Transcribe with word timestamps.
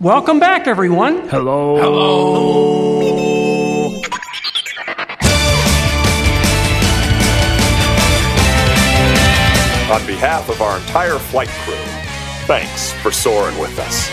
Welcome 0.00 0.40
back, 0.40 0.66
everyone. 0.66 1.28
Hello. 1.28 1.76
Hello. 1.76 3.20
On 9.92 10.06
behalf 10.06 10.48
of 10.48 10.62
our 10.62 10.78
entire 10.78 11.18
flight 11.18 11.48
crew, 11.48 11.74
thanks 12.46 12.94
for 13.02 13.10
soaring 13.10 13.58
with 13.58 13.78
us. 13.78 14.08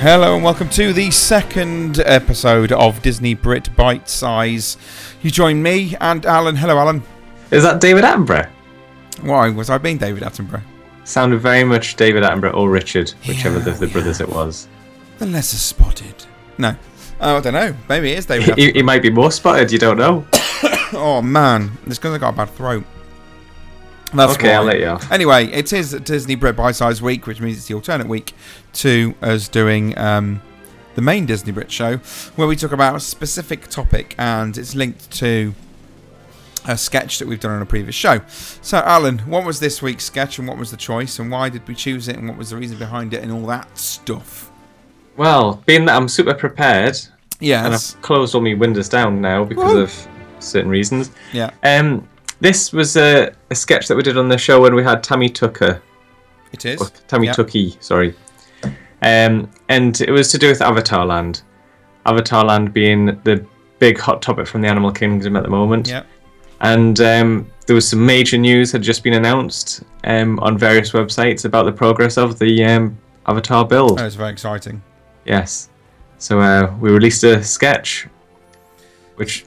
Hello 0.00 0.34
and 0.34 0.42
welcome 0.42 0.68
to 0.70 0.92
the 0.92 1.12
second 1.12 2.00
episode 2.00 2.72
of 2.72 3.00
Disney 3.02 3.34
Brit 3.34 3.76
Bite 3.76 4.08
Size. 4.08 4.76
You 5.22 5.30
join 5.30 5.62
me 5.62 5.94
and 6.00 6.26
Alan. 6.26 6.56
Hello, 6.56 6.76
Alan. 6.76 7.04
Is 7.52 7.62
that 7.62 7.80
David 7.80 8.02
Attenborough? 8.02 8.50
Why 9.22 9.48
was 9.50 9.70
I 9.70 9.78
being 9.78 9.98
David 9.98 10.22
Attenborough? 10.22 10.62
Sounded 11.04 11.40
very 11.40 11.64
much 11.64 11.96
David 11.96 12.22
Attenborough 12.22 12.54
or 12.54 12.70
Richard, 12.70 13.10
whichever 13.26 13.58
Yeah, 13.58 13.68
of 13.68 13.78
the 13.78 13.86
yeah. 13.86 13.92
brothers 13.92 14.20
it 14.20 14.28
was. 14.28 14.68
The 15.18 15.26
lesser 15.26 15.56
spotted. 15.56 16.24
No. 16.58 16.74
Oh, 17.20 17.36
I 17.36 17.40
don't 17.40 17.52
know. 17.52 17.74
Maybe 17.88 18.12
it 18.12 18.18
is 18.18 18.26
David 18.26 18.56
He, 18.58 18.82
might 18.82 19.02
be 19.02 19.10
more 19.10 19.30
spotted, 19.30 19.70
you 19.70 19.78
don't 19.78 19.96
know. 19.98 20.26
oh, 20.92 21.22
man. 21.22 21.70
It's 21.86 21.98
because 21.98 22.14
I 22.14 22.18
got 22.18 22.34
a 22.34 22.36
bad 22.36 22.50
throat. 22.50 22.84
That's 24.12 24.34
okay, 24.34 24.48
why. 24.48 24.54
I'll 24.54 24.64
let 24.64 24.78
you 24.80 24.86
off. 24.86 25.10
Anyway, 25.10 25.46
it 25.46 25.72
is 25.72 25.92
Disney 25.92 26.34
Brit 26.36 26.56
Bite 26.56 26.76
Size 26.76 27.02
Week, 27.02 27.26
which 27.26 27.40
means 27.40 27.58
it's 27.58 27.66
the 27.66 27.74
alternate 27.74 28.06
week 28.08 28.32
to 28.74 29.14
us 29.22 29.48
doing 29.48 29.96
um, 29.98 30.40
the 30.94 31.02
main 31.02 31.26
Disney 31.26 31.52
Brit 31.52 31.70
show, 31.70 31.96
where 32.36 32.46
we 32.46 32.56
talk 32.56 32.72
about 32.72 32.96
a 32.96 33.00
specific 33.00 33.68
topic 33.68 34.14
and 34.18 34.56
it's 34.56 34.74
linked 34.74 35.10
to 35.12 35.54
a 36.66 36.76
sketch 36.76 37.18
that 37.18 37.28
we've 37.28 37.40
done 37.40 37.52
on 37.52 37.62
a 37.62 37.66
previous 37.66 37.94
show. 37.94 38.20
So, 38.28 38.78
Alan, 38.78 39.18
what 39.20 39.44
was 39.44 39.60
this 39.60 39.82
week's 39.82 40.04
sketch 40.04 40.38
and 40.38 40.48
what 40.48 40.56
was 40.56 40.70
the 40.70 40.76
choice 40.76 41.18
and 41.18 41.30
why 41.30 41.48
did 41.48 41.66
we 41.68 41.74
choose 41.74 42.08
it 42.08 42.16
and 42.16 42.28
what 42.28 42.38
was 42.38 42.50
the 42.50 42.56
reason 42.56 42.78
behind 42.78 43.14
it 43.14 43.22
and 43.22 43.30
all 43.30 43.46
that 43.46 43.76
stuff? 43.78 44.50
Well, 45.16 45.62
being 45.66 45.84
that 45.84 45.96
I'm 45.96 46.08
super 46.08 46.34
prepared, 46.34 46.98
yeah, 47.40 47.64
and 47.64 47.74
I've 47.74 48.02
closed 48.02 48.34
all 48.34 48.40
my 48.40 48.54
windows 48.54 48.88
down 48.88 49.20
now 49.20 49.44
because 49.44 49.72
Woo. 49.72 49.82
of 49.82 50.08
certain 50.40 50.70
reasons. 50.70 51.10
Yeah. 51.32 51.50
Um, 51.62 52.08
this 52.40 52.72
was 52.72 52.96
a, 52.96 53.32
a 53.50 53.54
sketch 53.54 53.86
that 53.88 53.96
we 53.96 54.02
did 54.02 54.18
on 54.18 54.28
the 54.28 54.38
show 54.38 54.60
when 54.60 54.74
we 54.74 54.82
had 54.82 55.02
Tammy 55.02 55.28
Tucker, 55.28 55.80
It 56.52 56.64
is. 56.64 56.90
Tammy 57.06 57.26
Yep. 57.26 57.36
Tucky, 57.36 57.76
sorry. 57.80 58.14
Um, 59.02 59.50
and 59.68 60.00
it 60.00 60.10
was 60.10 60.30
to 60.32 60.38
do 60.38 60.48
with 60.48 60.62
Avatar 60.62 61.04
Land. 61.04 61.42
Avatar 62.06 62.44
Land 62.44 62.72
being 62.72 63.06
the 63.24 63.46
big 63.78 63.98
hot 63.98 64.22
topic 64.22 64.46
from 64.46 64.62
the 64.62 64.68
Animal 64.68 64.90
Kingdom 64.90 65.36
at 65.36 65.42
the 65.42 65.50
moment. 65.50 65.88
Yeah. 65.88 66.04
And 66.64 66.98
um, 67.00 67.50
there 67.66 67.74
was 67.74 67.86
some 67.86 68.04
major 68.04 68.38
news 68.38 68.72
had 68.72 68.82
just 68.82 69.02
been 69.04 69.12
announced 69.14 69.82
um, 70.04 70.38
on 70.40 70.56
various 70.56 70.92
websites 70.92 71.44
about 71.44 71.64
the 71.66 71.72
progress 71.72 72.16
of 72.16 72.38
the 72.38 72.64
um, 72.64 72.98
Avatar 73.26 73.66
build. 73.66 73.98
That 73.98 74.04
was 74.04 74.14
very 74.14 74.32
exciting. 74.32 74.82
Yes, 75.26 75.68
so 76.18 76.40
uh, 76.40 76.74
we 76.80 76.90
released 76.90 77.22
a 77.22 77.42
sketch, 77.44 78.08
which 79.16 79.44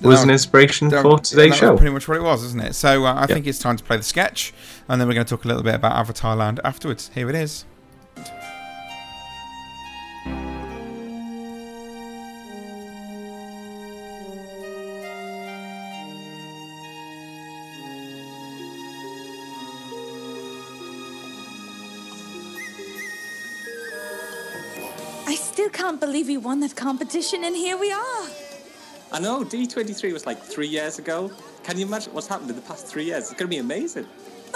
was 0.00 0.18
That- 0.18 0.24
an 0.24 0.30
inspiration 0.30 0.88
That- 0.88 1.02
for 1.02 1.18
today's 1.20 1.56
show. 1.56 1.76
pretty 1.76 1.92
much 1.92 2.08
what 2.08 2.16
it 2.16 2.22
was, 2.22 2.42
isn't 2.44 2.60
it? 2.60 2.74
So 2.74 3.04
uh, 3.06 3.14
I 3.16 3.26
think 3.26 3.46
it's 3.46 3.60
time 3.60 3.76
to 3.76 3.84
play 3.84 3.96
the 3.96 4.02
sketch, 4.02 4.52
and 4.88 5.00
then 5.00 5.06
we're 5.06 5.14
going 5.14 5.26
to 5.26 5.30
talk 5.30 5.44
a 5.44 5.48
little 5.48 5.62
bit 5.62 5.76
about 5.76 5.92
Avatar 5.92 6.34
Land 6.34 6.58
afterwards. 6.64 7.10
Here 7.14 7.28
it 7.30 7.36
is. 7.36 7.64
Still 25.62 25.70
can't 25.70 26.00
believe 26.00 26.26
we 26.26 26.36
won 26.36 26.58
that 26.58 26.74
competition, 26.74 27.44
and 27.44 27.54
here 27.54 27.76
we 27.76 27.92
are. 27.92 28.26
I 29.12 29.20
know, 29.20 29.44
D23 29.44 30.12
was 30.12 30.26
like 30.26 30.42
three 30.42 30.66
years 30.66 30.98
ago. 30.98 31.30
Can 31.62 31.78
you 31.78 31.86
imagine 31.86 32.12
what's 32.12 32.26
happened 32.26 32.50
in 32.50 32.56
the 32.56 32.62
past 32.62 32.88
three 32.88 33.04
years? 33.04 33.30
It's 33.30 33.38
going 33.38 33.48
to 33.48 33.54
be 33.56 33.58
amazing. 33.58 34.06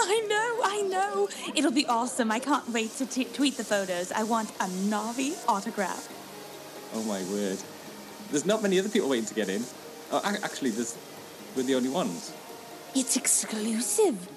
I 0.01 0.19
know, 0.27 0.61
I 0.65 0.81
know. 0.81 1.29
It'll 1.55 1.71
be 1.71 1.85
awesome. 1.85 2.29
I 2.29 2.39
can't 2.39 2.67
wait 2.73 2.91
to 2.97 3.05
t- 3.05 3.23
tweet 3.23 3.55
the 3.55 3.63
photos. 3.63 4.11
I 4.11 4.23
want 4.23 4.49
a 4.59 4.65
Navi 4.91 5.37
autograph. 5.47 6.09
Oh 6.93 7.03
my 7.03 7.23
word. 7.31 7.59
There's 8.31 8.45
not 8.45 8.61
many 8.61 8.77
other 8.77 8.89
people 8.89 9.07
waiting 9.07 9.27
to 9.27 9.33
get 9.33 9.47
in. 9.47 9.63
Oh, 10.11 10.21
ac- 10.25 10.43
actually, 10.43 10.71
there's, 10.71 10.97
we're 11.55 11.63
the 11.63 11.75
only 11.75 11.89
ones. 11.89 12.33
It's 12.95 13.15
exclusive. 13.15 14.27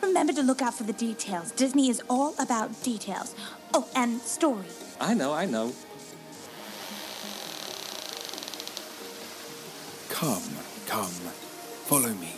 Remember 0.00 0.32
to 0.32 0.42
look 0.44 0.62
out 0.62 0.74
for 0.74 0.84
the 0.84 0.92
details. 0.92 1.50
Disney 1.50 1.90
is 1.90 2.00
all 2.08 2.34
about 2.38 2.84
details. 2.84 3.34
Oh, 3.74 3.88
and 3.96 4.20
story. 4.20 4.66
I 5.00 5.12
know, 5.12 5.34
I 5.34 5.44
know. 5.44 5.72
Come, 10.08 10.42
come, 10.86 11.12
follow 11.84 12.14
me. 12.14 12.32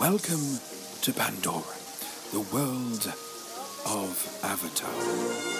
Welcome 0.00 0.60
to 1.02 1.12
Pandora, 1.12 1.76
the 2.32 2.40
world 2.40 3.12
of 3.84 4.40
Avatar. 4.42 5.59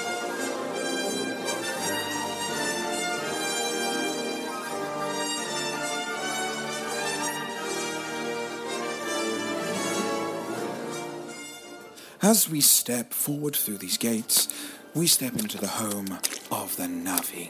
As 12.22 12.50
we 12.50 12.60
step 12.60 13.14
forward 13.14 13.56
through 13.56 13.78
these 13.78 13.96
gates, 13.96 14.48
we 14.94 15.06
step 15.06 15.38
into 15.38 15.56
the 15.56 15.66
home 15.66 16.18
of 16.52 16.76
the 16.76 16.82
Navi. 16.82 17.48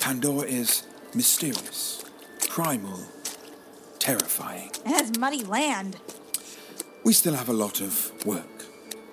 Pandora 0.00 0.46
is 0.46 0.84
mysterious, 1.14 2.02
primal, 2.48 2.98
terrifying. 3.98 4.70
It 4.86 4.92
has 4.92 5.18
muddy 5.18 5.44
land. 5.44 5.98
We 7.04 7.12
still 7.12 7.34
have 7.34 7.50
a 7.50 7.52
lot 7.52 7.82
of 7.82 8.10
work. 8.24 8.64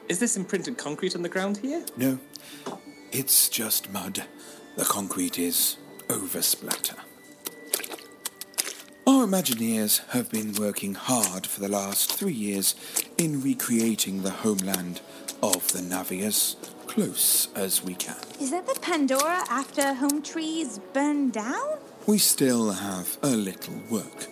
Is 0.07 0.19
this 0.19 0.37
imprinted 0.37 0.77
concrete 0.77 1.17
on 1.17 1.21
the 1.21 1.27
ground 1.27 1.57
here? 1.57 1.83
No, 1.97 2.19
it's 3.11 3.49
just 3.49 3.91
mud. 3.91 4.23
The 4.77 4.85
concrete 4.85 5.37
is 5.37 5.75
oversplatter. 6.07 6.95
Our 9.05 9.25
Imagineers 9.25 10.07
have 10.11 10.29
been 10.29 10.53
working 10.53 10.93
hard 10.93 11.45
for 11.45 11.59
the 11.59 11.67
last 11.67 12.13
three 12.13 12.33
years 12.33 12.73
in 13.17 13.41
recreating 13.41 14.21
the 14.21 14.29
homeland 14.29 15.01
of 15.41 15.71
the 15.71 15.79
Navi 15.79 16.23
as 16.23 16.55
close 16.87 17.49
as 17.55 17.83
we 17.83 17.95
can. 17.95 18.15
Is 18.39 18.51
that 18.51 18.67
the 18.67 18.79
Pandora 18.79 19.43
after 19.49 19.93
home 19.93 20.21
trees 20.21 20.79
burned 20.93 21.33
down? 21.33 21.77
We 22.05 22.17
still 22.17 22.71
have 22.71 23.17
a 23.21 23.29
little 23.29 23.75
work. 23.89 24.27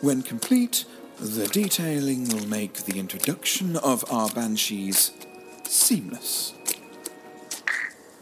When 0.00 0.22
complete, 0.22 0.84
the 1.18 1.46
detailing 1.46 2.28
will 2.28 2.46
make 2.46 2.74
the 2.84 2.98
introduction 2.98 3.76
of 3.76 4.04
our 4.10 4.28
banshees 4.28 5.12
seamless. 5.64 6.52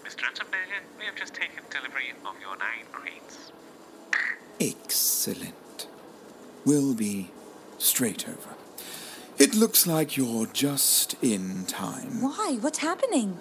Mr. 0.04 0.24
Attenborough, 0.30 0.98
we 0.98 1.04
have 1.04 1.16
just 1.16 1.34
taken 1.34 1.64
delivery 1.70 2.12
of 2.24 2.40
your 2.40 2.56
nine 2.56 2.86
crates. 2.92 3.52
Excellent. 4.60 5.63
We'll 6.64 6.94
be 6.94 7.30
straight 7.78 8.28
over. 8.28 8.54
It 9.36 9.54
looks 9.54 9.86
like 9.86 10.16
you're 10.16 10.46
just 10.46 11.16
in 11.22 11.66
time. 11.66 12.22
Why? 12.22 12.56
What's 12.60 12.78
happening? 12.78 13.38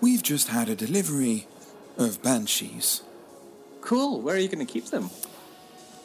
We've 0.00 0.22
just 0.22 0.48
had 0.48 0.68
a 0.68 0.74
delivery 0.74 1.46
of 1.96 2.22
banshees. 2.22 3.02
Cool. 3.80 4.20
Where 4.20 4.34
are 4.34 4.38
you 4.38 4.48
going 4.48 4.66
to 4.66 4.72
keep 4.72 4.86
them? 4.86 5.10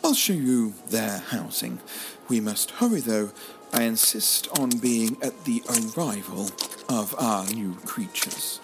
I'll 0.03 0.13
show 0.13 0.33
you 0.33 0.73
their 0.89 1.19
housing. 1.19 1.79
We 2.27 2.39
must 2.39 2.71
hurry 2.71 3.01
though. 3.01 3.31
I 3.73 3.83
insist 3.83 4.47
on 4.59 4.69
being 4.69 5.17
at 5.21 5.45
the 5.45 5.63
arrival 5.95 6.49
of 6.89 7.15
our 7.17 7.45
new 7.47 7.75
creatures. 7.85 8.59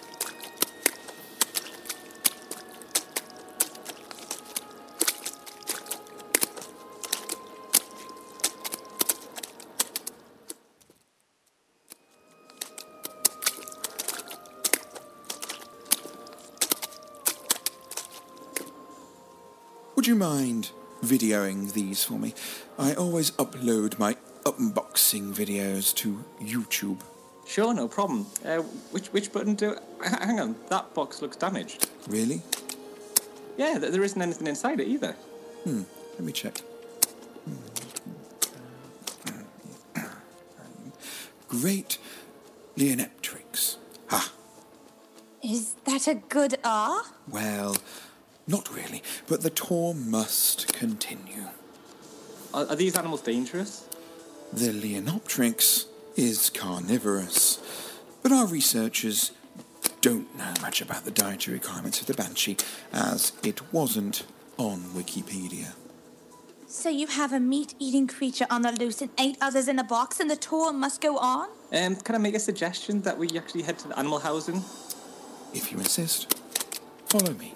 You 20.08 20.14
mind 20.14 20.70
videoing 21.02 21.74
these 21.74 22.02
for 22.02 22.14
me? 22.14 22.32
I 22.78 22.94
always 22.94 23.30
upload 23.32 23.98
my 23.98 24.16
unboxing 24.44 25.34
videos 25.34 25.94
to 25.96 26.24
YouTube. 26.40 27.00
Sure, 27.46 27.74
no 27.74 27.88
problem. 27.88 28.24
Uh, 28.42 28.62
which 28.90 29.08
which 29.08 29.30
button 29.34 29.54
do? 29.54 29.72
h- 30.02 30.12
Hang 30.22 30.40
on, 30.40 30.56
that 30.70 30.94
box 30.94 31.20
looks 31.20 31.36
damaged. 31.36 31.90
Really? 32.08 32.40
Yeah, 33.58 33.78
th- 33.78 33.92
there 33.92 34.02
isn't 34.02 34.22
anything 34.22 34.46
inside 34.46 34.80
it 34.80 34.88
either. 34.88 35.12
Hmm, 35.64 35.82
let 36.14 36.20
me 36.24 36.32
check. 36.32 36.62
Great 41.48 41.98
Leonopteryx. 42.78 43.76
Ah, 44.10 44.32
Is 45.42 45.74
that 45.84 46.08
a 46.08 46.14
good 46.14 46.56
R? 46.64 47.02
well, 47.28 47.76
not 48.48 48.74
really, 48.74 49.02
but 49.28 49.42
the 49.42 49.50
tour 49.50 49.94
must 49.94 50.72
continue. 50.72 51.44
Are, 52.52 52.66
are 52.66 52.76
these 52.76 52.96
animals 52.96 53.20
dangerous? 53.20 53.86
The 54.52 54.70
Leonopteryx 54.70 55.84
is 56.16 56.50
carnivorous, 56.50 57.60
but 58.22 58.32
our 58.32 58.46
researchers 58.46 59.32
don't 60.00 60.34
know 60.36 60.54
much 60.62 60.80
about 60.80 61.04
the 61.04 61.10
dietary 61.10 61.58
requirements 61.58 62.00
of 62.00 62.06
the 62.06 62.14
banshee, 62.14 62.56
as 62.92 63.32
it 63.42 63.72
wasn't 63.72 64.24
on 64.56 64.80
Wikipedia. 64.94 65.74
So 66.66 66.88
you 66.88 67.06
have 67.06 67.32
a 67.32 67.40
meat-eating 67.40 68.08
creature 68.08 68.46
on 68.50 68.62
the 68.62 68.72
loose 68.72 69.00
and 69.02 69.10
eight 69.18 69.36
others 69.40 69.68
in 69.68 69.78
a 69.78 69.84
box, 69.84 70.20
and 70.20 70.30
the 70.30 70.36
tour 70.36 70.72
must 70.72 71.00
go 71.00 71.18
on? 71.18 71.48
Um, 71.72 71.96
can 71.96 72.14
I 72.14 72.18
make 72.18 72.34
a 72.34 72.40
suggestion 72.40 73.02
that 73.02 73.18
we 73.18 73.28
actually 73.36 73.62
head 73.62 73.78
to 73.80 73.88
the 73.88 73.98
animal 73.98 74.18
housing? 74.18 74.62
If 75.52 75.72
you 75.72 75.78
insist, 75.78 76.34
follow 77.06 77.32
me. 77.34 77.54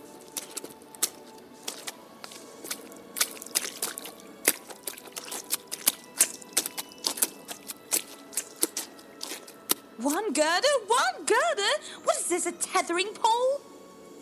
Is 12.43 12.47
a 12.47 12.57
tethering 12.59 13.09
pole? 13.15 13.61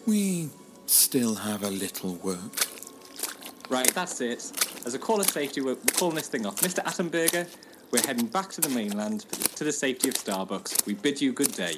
We 0.07 0.51
still 0.87 1.35
have 1.35 1.63
a 1.63 1.71
little 1.71 2.17
work. 2.17 2.67
Right, 3.71 3.93
that's 3.95 4.21
it. 4.21 4.53
As 4.85 4.95
a 4.95 4.99
call 4.99 5.21
of 5.21 5.31
safety, 5.31 5.61
we're, 5.61 5.75
we're 5.75 5.95
calling 5.95 6.17
this 6.17 6.29
thing 6.29 6.45
off. 6.45 6.57
Mr. 6.61 6.85
Attenberger, 6.85 7.49
we're 7.91 8.03
heading 8.03 8.27
back 8.27 8.51
to 8.51 8.61
the 8.61 8.69
mainland 8.69 9.21
to 9.57 9.65
the 9.65 9.73
safety 9.73 10.09
of 10.09 10.15
Starbucks. 10.17 10.87
We 10.87 10.95
bid 10.95 11.21
you 11.21 11.33
good 11.33 11.53
day. 11.53 11.77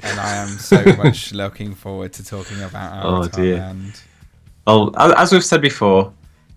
and 0.00 0.18
I 0.18 0.36
am 0.36 0.48
so 0.48 0.82
much 0.96 1.32
looking 1.32 1.74
forward 1.74 2.12
to 2.14 2.24
talking 2.24 2.62
about 2.62 3.04
Oh, 3.04 3.18
Avatar 3.18 3.44
dear. 3.44 3.56
Land. 3.58 4.00
Well, 4.66 4.92
a- 4.96 5.18
as 5.18 5.32
we've 5.32 5.44
said 5.44 5.60
before, 5.60 6.12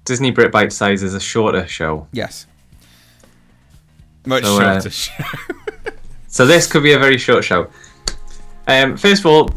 Disney 0.05 0.31
Brit 0.31 0.51
Bite 0.51 0.71
Size 0.73 1.03
is 1.03 1.13
a 1.13 1.19
shorter 1.19 1.67
show. 1.67 2.07
Yes. 2.11 2.45
Much 4.25 4.43
So, 4.43 4.57
uh, 4.61 4.73
shorter 4.73 4.89
show. 4.89 5.23
So 6.29 6.45
this 6.45 6.67
could 6.67 6.83
be 6.83 6.91
a 6.91 6.99
very 6.99 7.17
short 7.17 7.43
show. 7.43 7.67
Um, 8.67 8.95
first 8.97 9.21
of 9.21 9.25
all, 9.25 9.49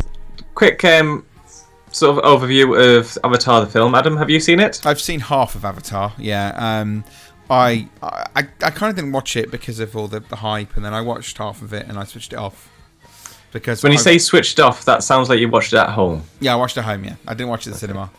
quick 0.54 0.82
um, 0.84 1.26
sort 1.90 2.16
of 2.16 2.24
overview 2.24 2.98
of 2.98 3.18
Avatar 3.22 3.60
the 3.60 3.66
film. 3.70 3.94
Adam, 3.94 4.16
have 4.16 4.30
you 4.30 4.40
seen 4.40 4.60
it? 4.60 4.80
I've 4.86 5.00
seen 5.00 5.20
half 5.20 5.56
of 5.56 5.64
Avatar. 5.64 6.12
Yeah. 6.16 6.52
Um, 6.56 7.04
I 7.50 7.86
I, 8.02 8.22
I 8.36 8.70
kind 8.70 8.88
of 8.88 8.96
didn't 8.96 9.12
watch 9.12 9.36
it 9.36 9.50
because 9.50 9.78
of 9.80 9.94
all 9.96 10.06
the, 10.08 10.20
the 10.20 10.36
hype, 10.36 10.76
and 10.76 10.84
then 10.84 10.94
I 10.94 11.00
watched 11.02 11.36
half 11.38 11.60
of 11.60 11.74
it 11.74 11.86
and 11.86 11.98
I 11.98 12.04
switched 12.04 12.32
it 12.32 12.38
off 12.38 12.70
because 13.52 13.82
When 13.82 13.92
you 13.92 13.98
I- 13.98 14.02
say 14.02 14.18
switched 14.18 14.58
off, 14.60 14.84
that 14.86 15.02
sounds 15.02 15.28
like 15.28 15.40
you 15.40 15.48
watched 15.50 15.72
it 15.74 15.78
at 15.78 15.90
home. 15.90 16.22
yeah, 16.38 16.52
I 16.54 16.56
watched 16.56 16.76
it 16.76 16.80
at 16.80 16.86
home. 16.86 17.04
Yeah, 17.04 17.16
I 17.26 17.34
didn't 17.34 17.50
watch 17.50 17.66
it 17.66 17.70
at 17.70 17.74
the 17.74 17.80
cinema. 17.80 18.10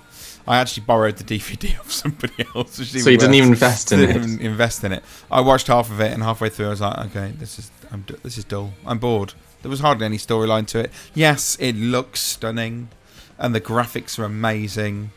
I 0.48 0.58
actually 0.58 0.84
borrowed 0.86 1.18
the 1.18 1.24
DVD 1.24 1.80
of 1.80 1.92
somebody 1.92 2.46
else. 2.56 2.74
So 2.74 3.10
you 3.10 3.18
didn't 3.18 3.36
even 3.36 3.50
invest 3.50 3.92
in 3.92 4.02
it? 4.02 4.10
even 4.16 4.40
invest 4.40 4.84
in 4.84 4.92
it. 4.92 5.04
I 5.30 5.42
watched 5.42 5.68
half 5.68 5.90
of 5.90 6.00
it, 6.00 6.12
and 6.12 6.24
halfway 6.24 6.50
through, 6.50 6.68
I 6.68 6.70
was 6.70 6.82
like, 6.82 6.98
okay, 7.08 7.34
this 7.38 7.60
is 7.60 7.72
I'm, 7.92 8.06
this 8.24 8.38
is 8.38 8.44
dull. 8.44 8.74
I'm 8.86 9.00
bored. 9.00 9.34
There 9.62 9.70
was 9.70 9.80
hardly 9.80 10.06
any 10.06 10.18
storyline 10.18 10.66
to 10.68 10.80
it. 10.80 10.92
Yes, 11.14 11.58
it 11.60 11.76
looks 11.76 12.20
stunning, 12.20 12.90
and 13.38 13.54
the 13.54 13.62
graphics 13.62 14.18
are 14.18 14.24
amazing, 14.24 15.12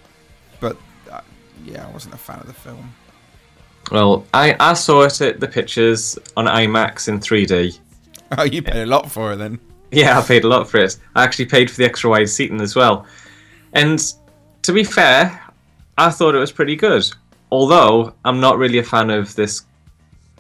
but 0.61 0.77
uh, 1.11 1.21
yeah, 1.65 1.87
I 1.87 1.91
wasn't 1.91 2.15
a 2.15 2.19
fan 2.19 2.41
of 2.41 2.47
the 2.47 2.53
film. 2.53 2.95
Well, 3.91 4.27
I, 4.33 4.57
I 4.61 4.75
saw 4.75 5.03
it 5.03 5.21
at 5.21 5.41
the 5.41 5.49
pictures 5.49 6.19
on 6.37 6.47
IMAX 6.47 7.09
in 7.09 7.21
3D. 7.21 7.79
Oh, 8.37 8.43
you 8.43 8.63
paid 8.63 8.83
a 8.83 8.87
lot 8.87 9.09
for 9.09 9.35
it 9.35 9.37
then. 9.37 9.61
Yeah, 9.93 10.19
I 10.19 10.23
paid 10.23 10.43
a 10.43 10.49
lot 10.49 10.69
for 10.69 10.79
it. 10.79 10.97
I 11.15 11.23
actually 11.23 11.45
paid 11.45 11.71
for 11.71 11.77
the 11.77 11.85
extra 11.85 12.11
wide 12.11 12.29
seating 12.29 12.61
as 12.61 12.75
well. 12.75 13.07
And 13.75 14.03
to 14.65 14.73
be 14.73 14.83
fair, 14.83 15.41
I 15.97 16.11
thought 16.11 16.35
it 16.35 16.39
was 16.39 16.51
pretty 16.51 16.75
good. 16.75 17.05
Although 17.53 18.15
I'm 18.25 18.41
not 18.41 18.59
really 18.59 18.79
a 18.79 18.83
fan 18.83 19.11
of 19.11 19.35
this 19.37 19.65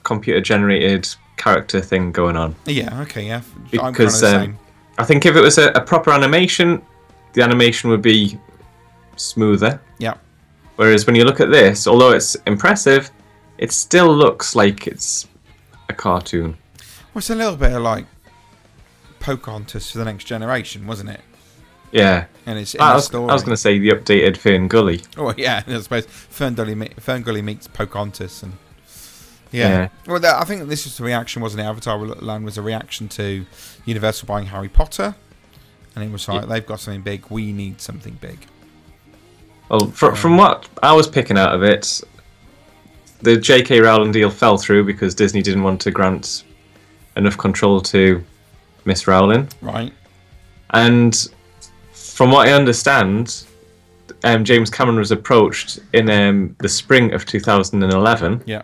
computer 0.02 0.40
generated 0.40 1.08
character 1.36 1.80
thing 1.80 2.10
going 2.10 2.36
on. 2.36 2.56
Yeah, 2.66 3.00
okay, 3.02 3.26
yeah. 3.26 3.42
I'm 3.44 3.70
kind 3.70 3.86
of 3.86 3.92
Because 3.92 4.20
the 4.20 4.26
um, 4.26 4.42
same. 4.42 4.58
I 4.98 5.04
think 5.04 5.26
if 5.26 5.36
it 5.36 5.40
was 5.40 5.58
a, 5.58 5.68
a 5.72 5.80
proper 5.80 6.10
animation, 6.10 6.82
the 7.34 7.42
animation 7.42 7.90
would 7.90 8.02
be 8.02 8.38
smoother. 9.16 9.80
Yeah. 9.98 10.14
Whereas 10.76 11.06
when 11.06 11.14
you 11.14 11.24
look 11.24 11.40
at 11.40 11.50
this, 11.50 11.86
although 11.86 12.12
it's 12.12 12.34
impressive, 12.46 13.10
it 13.58 13.72
still 13.72 14.12
looks 14.14 14.56
like 14.56 14.86
it's 14.86 15.28
a 15.88 15.92
cartoon. 15.92 16.56
Well, 17.12 17.18
it's 17.18 17.30
a 17.30 17.34
little 17.34 17.56
bit 17.56 17.72
of 17.72 17.82
like 17.82 18.06
Pocahontas 19.20 19.90
for 19.90 19.98
the 19.98 20.04
next 20.04 20.24
generation, 20.24 20.86
wasn't 20.86 21.10
it? 21.10 21.20
Yeah. 21.94 22.26
And 22.44 22.58
it's 22.58 22.74
in 22.74 22.80
I 22.80 22.88
the 22.90 22.94
was, 22.96 23.04
story. 23.06 23.30
I 23.30 23.32
was 23.32 23.42
going 23.42 23.54
to 23.54 23.60
say 23.60 23.78
the 23.78 23.90
updated 23.90 24.36
Fern 24.36 24.68
Gully. 24.68 25.00
Oh 25.16 25.32
yeah, 25.36 25.62
I 25.66 25.80
suppose 25.80 26.04
Fern 26.06 26.54
Gully, 26.54 26.74
Fern 26.98 27.22
Gully 27.22 27.40
meets 27.40 27.68
Pocahontas, 27.68 28.42
and 28.42 28.54
yeah. 29.52 29.68
Yeah. 29.68 29.88
Well, 30.06 30.18
that, 30.20 30.40
I 30.40 30.44
think 30.44 30.68
this 30.68 30.84
was 30.84 30.98
a 30.98 31.04
reaction, 31.04 31.40
wasn't 31.40 31.60
it? 31.60 31.64
Avatar 31.64 31.96
Land 31.98 32.44
was 32.44 32.58
a 32.58 32.62
reaction 32.62 33.08
to 33.10 33.46
Universal 33.86 34.26
buying 34.26 34.46
Harry 34.46 34.68
Potter, 34.68 35.14
and 35.94 36.04
it 36.04 36.10
was 36.10 36.28
like 36.28 36.42
Yeah. 36.42 36.46
they've 36.48 36.66
got 36.66 36.80
something 36.80 37.02
big, 37.02 37.24
we 37.30 37.52
need 37.52 37.80
something 37.80 38.18
big. 38.20 38.46
Well, 39.68 39.86
fr- 39.86 40.12
from 40.12 40.36
what 40.36 40.68
I 40.82 40.92
was 40.92 41.06
picking 41.08 41.38
out 41.38 41.54
of 41.54 41.62
it, 41.62 42.00
the 43.22 43.36
J.K. 43.36 43.80
Rowling 43.80 44.10
deal 44.12 44.28
fell 44.28 44.58
through 44.58 44.84
because 44.84 45.14
Disney 45.14 45.40
didn't 45.40 45.62
want 45.62 45.80
to 45.82 45.90
grant 45.92 46.44
enough 47.16 47.38
control 47.38 47.80
to 47.82 48.22
Miss 48.84 49.06
Rowling. 49.06 49.48
Right? 49.62 49.92
And 50.70 51.28
from 52.14 52.30
what 52.30 52.48
I 52.48 52.52
understand, 52.52 53.44
um, 54.22 54.44
James 54.44 54.70
Cameron 54.70 54.98
was 54.98 55.10
approached 55.10 55.80
in 55.92 56.08
um, 56.10 56.54
the 56.60 56.68
spring 56.68 57.12
of 57.12 57.26
2011 57.26 58.42
Yeah. 58.46 58.62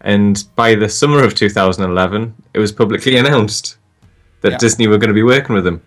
And 0.00 0.44
by 0.56 0.74
the 0.74 0.88
summer 0.88 1.22
of 1.24 1.34
2011, 1.34 2.34
it 2.54 2.58
was 2.58 2.72
publicly 2.72 3.16
announced 3.22 3.76
that 4.42 4.52
Yeah. 4.52 4.58
Disney 4.58 4.86
were 4.86 4.98
going 4.98 5.08
to 5.08 5.14
be 5.14 5.22
working 5.22 5.54
with 5.54 5.66
him. 5.66 5.80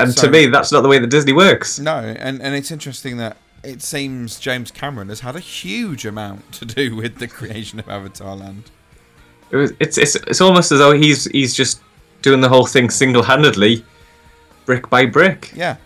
And 0.00 0.12
So- 0.14 0.22
to 0.26 0.30
me, 0.30 0.46
that's 0.46 0.72
not 0.72 0.82
the 0.82 0.88
way 0.88 0.98
that 0.98 1.08
Disney 1.10 1.32
works. 1.32 1.78
No, 1.78 1.96
and, 1.98 2.40
and 2.42 2.54
it's 2.54 2.70
interesting 2.70 3.16
that 3.18 3.36
it 3.62 3.80
seems 3.82 4.38
James 4.40 4.70
Cameron 4.70 5.08
has 5.08 5.20
had 5.20 5.36
a 5.36 5.40
huge 5.40 6.04
amount 6.06 6.52
to 6.52 6.64
do 6.64 6.96
with 7.00 7.16
the 7.18 7.28
creation 7.28 7.78
of 7.78 7.88
Avatar 7.88 8.34
Land. 8.36 8.70
It 9.50 9.56
was, 9.56 9.72
it's, 9.80 9.98
it's 9.98 10.14
it's 10.14 10.40
almost 10.40 10.72
as 10.72 10.78
though 10.78 10.92
he's 10.94 11.26
he's 11.26 11.54
just 11.54 11.82
doing 12.22 12.40
the 12.40 12.48
whole 12.48 12.64
thing 12.64 12.88
single-handedly, 12.88 13.84
brick 14.64 14.88
by 14.90 15.06
brick. 15.06 15.52
Yeah. 15.54 15.76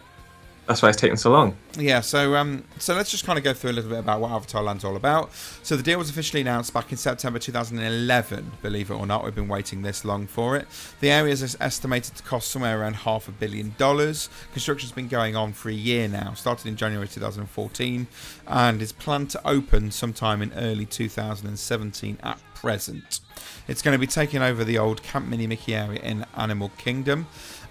That's 0.67 0.83
why 0.83 0.89
it's 0.89 1.01
taken 1.01 1.17
so 1.17 1.31
long. 1.31 1.57
Yeah, 1.79 2.01
so 2.01 2.35
um, 2.35 2.65
so 2.79 2.95
let's 2.95 3.11
just 3.11 3.25
kind 3.25 3.39
of 3.39 3.45
go 3.45 3.55
through 3.55 3.71
a 3.71 3.73
little 3.75 3.91
bit 3.91 4.01
about 4.01 4.21
what 4.21 4.33
Avatar 4.33 4.65
Land's 4.65 4.83
all 4.83 4.97
about. 4.97 5.33
So 5.63 5.77
the 5.77 5.83
deal 5.83 5.99
was 5.99 6.11
officially 6.11 6.41
announced 6.41 6.75
back 6.75 6.91
in 6.91 6.99
September 6.99 7.39
2011. 7.39 8.51
Believe 8.63 8.91
it 8.91 8.95
or 8.95 9.07
not, 9.07 9.23
we've 9.25 9.35
been 9.35 9.47
waiting 9.47 9.83
this 9.83 10.05
long 10.05 10.27
for 10.27 10.57
it. 10.57 10.67
The 10.99 11.11
area 11.11 11.33
is 11.33 11.57
estimated 11.61 12.17
to 12.17 12.23
cost 12.25 12.51
somewhere 12.51 12.81
around 12.81 12.95
half 12.97 13.29
a 13.29 13.33
billion 13.33 13.75
dollars. 13.79 14.29
Construction's 14.53 14.91
been 14.91 15.07
going 15.07 15.37
on 15.37 15.53
for 15.53 15.69
a 15.69 15.75
year 15.75 16.09
now, 16.09 16.35
started 16.35 16.67
in 16.67 16.75
January 16.75 17.07
2014, 17.07 18.09
and 18.49 18.83
is 18.83 18.91
planned 18.91 19.31
to 19.31 19.47
open 19.47 19.93
sometime 19.93 20.43
in 20.43 20.53
early 20.55 20.87
2017 20.87 22.19
at 22.25 22.41
present. 22.55 23.21
It's 23.69 23.83
going 23.83 23.95
to 23.95 23.99
be 23.99 24.07
taking 24.07 24.43
over 24.43 24.65
the 24.65 24.79
old 24.79 25.03
Camp 25.03 25.29
Mini 25.29 25.47
Mickey 25.47 25.75
area 25.75 26.01
in 26.01 26.25
Animal 26.37 26.71
Kingdom. 26.79 27.27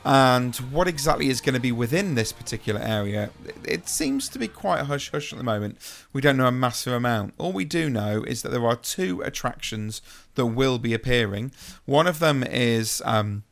And 0.06 0.56
what 0.56 0.88
exactly 0.88 1.30
is 1.30 1.42
going 1.42 1.56
to 1.56 1.60
be 1.60 1.72
within 1.72 2.14
this 2.14 2.32
particular 2.32 2.80
area? 2.80 3.32
it- 3.64 3.90
seems 3.90 4.30
to 4.30 4.38
be 4.40 4.48
quite 4.48 4.84
hush 4.86 5.10
hush 5.12 5.34
at 5.34 5.38
the 5.38 5.44
moment. 5.44 5.78
We 6.14 6.22
don't 6.22 6.38
know 6.38 6.46
a 6.48 6.52
massive 6.52 6.94
amount. 6.94 7.34
All 7.40 7.52
we 7.52 7.66
do 7.66 7.90
know 7.90 8.24
is 8.24 8.44
that 8.44 8.50
there 8.50 8.66
are 8.66 8.76
two 8.76 9.22
attractions 9.22 10.02
that 10.36 10.46
will 10.46 10.78
be 10.78 10.94
appearing. 10.94 11.52
One 11.86 12.06
of 12.08 12.20
them 12.20 12.44
is 12.44 13.02
um, 13.06 13.44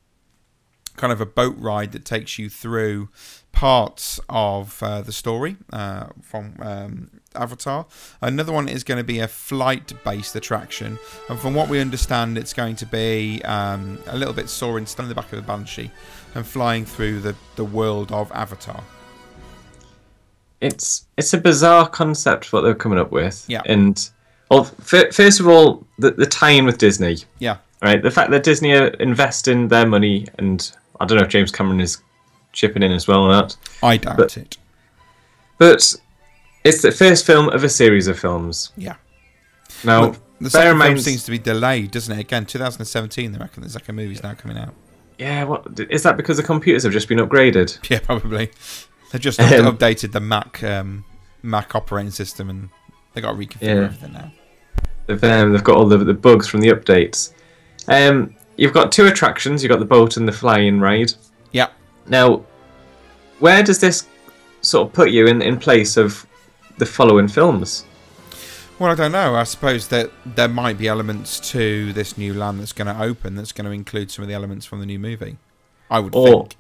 kind 0.96 1.12
of 1.12 1.20
a 1.20 1.26
boat 1.26 1.56
ride 1.58 1.92
that 1.94 2.06
takes 2.06 2.38
you 2.38 2.50
through 2.50 3.10
parts 3.52 4.20
of 4.30 4.82
uh, 4.84 5.02
the 5.02 5.12
story 5.12 5.58
uh, 5.72 6.08
from 6.22 6.56
um, 6.60 7.10
Avatar. 7.36 7.86
Another 8.22 8.52
one 8.52 8.68
is 8.70 8.84
going 8.84 8.98
to 8.98 9.04
be 9.04 9.20
a 9.20 9.28
flight-based 9.28 10.36
attraction, 10.36 11.00
and 11.30 11.40
from 11.40 11.54
what 11.54 11.70
we 11.70 11.80
understand, 11.80 12.38
it's 12.38 12.54
going 12.54 12.76
to 12.78 12.86
be 12.86 13.42
um, 13.44 14.00
a 14.08 14.18
little 14.18 14.34
bit 14.34 14.50
soaring, 14.50 14.86
still 14.86 15.04
in 15.06 15.10
the 15.10 15.16
back 15.16 15.32
of 15.34 15.40
a 15.40 15.42
banshee, 15.42 15.92
and 16.36 16.46
flying 16.46 16.86
through 16.86 17.22
the, 17.22 17.36
the 17.56 17.66
world 17.66 18.12
of 18.12 18.32
Avatar. 18.32 18.84
It's 20.62 21.06
it's 21.18 21.34
a 21.34 21.38
bizarre 21.38 21.90
concept 21.90 22.54
what 22.54 22.62
they're 22.62 22.74
coming 22.76 22.98
up 23.00 23.12
with. 23.12 23.44
Yeah. 23.50 23.62
And 23.66 24.10
well, 24.50 24.62
f- 24.80 25.14
first 25.14 25.40
of 25.40 25.48
all, 25.48 25.86
the 26.00 26.12
the 26.12 26.26
tie-in 26.26 26.66
with 26.66 26.78
Disney. 26.78 27.18
Yeah. 27.40 27.58
Right. 27.82 28.02
The 28.02 28.12
fact 28.12 28.32
that 28.32 28.44
Disney 28.44 28.72
are 28.74 28.88
investing 28.88 29.68
their 29.68 29.86
money, 29.86 30.26
and 30.38 30.72
I 31.02 31.06
don't 31.06 31.18
know 31.18 31.26
if 31.26 31.30
James 31.30 31.52
Cameron 31.52 31.82
is 31.82 32.02
chipping 32.54 32.82
in 32.82 32.94
as 32.94 33.08
well 33.08 33.24
or 33.24 33.30
not. 33.30 33.58
I 33.82 33.98
doubt 33.98 34.16
But- 34.18 34.38
it. 34.38 34.58
But 35.58 35.96
it's 36.64 36.82
the 36.82 36.92
first 36.92 37.26
film 37.26 37.50
of 37.50 37.64
a 37.64 37.70
series 37.70 38.08
of 38.08 38.18
films. 38.20 38.72
Yeah. 38.78 38.96
Now, 39.84 40.16
the 40.40 40.50
second 40.50 40.80
film 40.82 40.98
seems 41.00 41.24
to 41.26 41.32
be 41.32 41.40
delayed, 41.40 41.92
doesn't 41.92 42.16
it? 42.18 42.22
Again, 42.22 42.46
2017. 42.46 43.32
They 43.32 43.38
reckon 43.38 43.64
the 43.64 43.70
second 43.70 43.96
movie's 43.96 44.24
now 44.24 44.34
coming 44.34 44.58
out. 44.58 44.74
yeah, 45.18 45.44
what 45.44 45.80
is 45.90 46.04
that? 46.04 46.18
Because 46.18 46.38
the 46.38 46.44
computers 46.44 46.84
have 46.84 46.94
just 46.94 47.08
been 47.08 47.20
upgraded. 47.20 47.78
Yeah, 47.90 48.00
probably. 48.00 48.52
They've 49.12 49.22
just 49.22 49.40
Um, 49.40 49.68
up- 49.68 49.78
updated 49.78 50.12
the 50.12 50.20
Mac 50.20 50.64
um, 50.64 51.06
Mac 51.44 51.76
operating 51.76 52.12
system, 52.12 52.50
and 52.50 52.70
they 53.14 53.22
got 53.22 53.32
to 53.34 53.38
reconfigure 53.38 53.62
Yeah. 53.62 53.84
everything 53.86 54.14
now. 54.14 54.32
They've, 55.08 55.24
um, 55.24 55.52
they've 55.52 55.64
got 55.64 55.76
all 55.78 55.86
the, 55.88 55.98
the 55.98 56.14
bugs 56.14 56.48
from 56.48 56.62
the 56.62 56.70
updates. 56.70 57.34
Um, 57.90 58.34
you've 58.56 58.74
got 58.74 58.92
two 58.92 59.06
attractions. 59.08 59.62
You've 59.62 59.70
got 59.70 59.80
the 59.80 59.86
boat 59.86 60.16
and 60.18 60.26
the 60.28 60.32
flying 60.32 60.80
ride. 60.80 61.14
Yeah. 61.52 61.68
Now, 62.08 62.46
where 63.40 63.62
does 63.64 63.80
this 63.80 64.08
sort 64.62 64.88
of 64.88 64.94
put 64.94 65.12
you 65.12 65.28
in, 65.28 65.42
in 65.42 65.60
place 65.60 65.98
of 65.98 66.26
the 66.78 66.86
following 66.86 67.28
films? 67.28 67.86
Well, 68.80 68.92
I 68.92 68.96
don't 68.96 69.12
know. 69.12 69.36
I 69.36 69.44
suppose 69.44 69.88
that 69.90 70.12
there 70.26 70.48
might 70.48 70.78
be 70.78 70.88
elements 70.88 71.40
to 71.52 71.94
this 71.94 72.18
new 72.18 72.34
land 72.34 72.60
that's 72.60 72.74
going 72.74 72.88
to 72.94 73.02
open 73.02 73.36
that's 73.36 73.52
going 73.52 73.66
to 73.66 73.72
include 73.72 74.12
some 74.12 74.24
of 74.24 74.28
the 74.30 74.34
elements 74.34 74.66
from 74.66 74.80
the 74.80 74.86
new 74.86 75.00
movie. 75.00 75.38
I 75.92 76.00
would 76.00 76.16
Or, 76.16 76.42
think. 76.42 76.56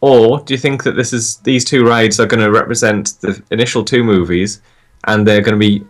or 0.00 0.40
do 0.40 0.54
you 0.54 0.58
think 0.58 0.82
that 0.84 0.92
this 0.96 1.12
is 1.12 1.36
these 1.38 1.64
two 1.64 1.86
rides 1.86 2.18
are 2.18 2.26
going 2.26 2.42
to 2.42 2.50
represent 2.50 3.20
the 3.20 3.40
initial 3.50 3.84
two 3.84 4.02
movies, 4.02 4.62
and 5.06 5.28
they're 5.28 5.42
going 5.42 5.54
to 5.54 5.58
be 5.58 5.84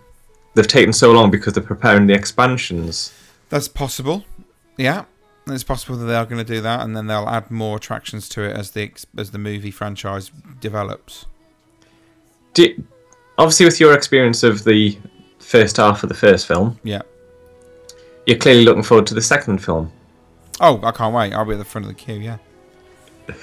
they've 0.54 0.66
taken 0.66 0.92
so 0.92 1.12
long 1.12 1.30
because 1.30 1.52
they're 1.54 1.62
preparing 1.62 2.06
the 2.06 2.14
expansions? 2.14 3.12
That's 3.48 3.68
possible. 3.68 4.24
Yeah, 4.76 5.04
it's 5.46 5.62
possible 5.64 5.96
that 5.96 6.06
they 6.06 6.16
are 6.16 6.26
going 6.26 6.44
to 6.44 6.52
do 6.54 6.60
that, 6.60 6.80
and 6.80 6.96
then 6.96 7.06
they'll 7.06 7.28
add 7.28 7.50
more 7.50 7.76
attractions 7.76 8.28
to 8.30 8.42
it 8.42 8.56
as 8.56 8.72
the 8.72 8.90
as 9.16 9.30
the 9.30 9.38
movie 9.38 9.70
franchise 9.70 10.32
develops. 10.60 11.26
Do 12.54 12.84
obviously, 13.38 13.66
with 13.66 13.80
your 13.80 13.94
experience 13.94 14.42
of 14.42 14.64
the 14.64 14.98
first 15.38 15.76
half 15.76 16.02
of 16.02 16.08
the 16.08 16.14
first 16.14 16.46
film, 16.46 16.78
Yeah. 16.84 17.02
you're 18.26 18.38
clearly 18.38 18.64
looking 18.64 18.82
forward 18.82 19.06
to 19.08 19.14
the 19.14 19.22
second 19.22 19.58
film. 19.58 19.92
Oh, 20.60 20.80
I 20.82 20.92
can't 20.92 21.14
wait. 21.14 21.32
I'll 21.32 21.44
be 21.44 21.52
at 21.52 21.58
the 21.58 21.64
front 21.64 21.86
of 21.86 21.88
the 21.88 21.94
queue. 21.94 22.14
Yeah. 22.16 22.38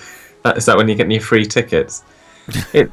That, 0.41 0.55
is 0.57 0.65
that 0.67 0.77
when 0.77 0.87
you're 0.87 0.95
getting 0.95 1.11
your 1.11 1.19
free 1.21 1.45
tickets? 1.45 2.03
It, 2.73 2.89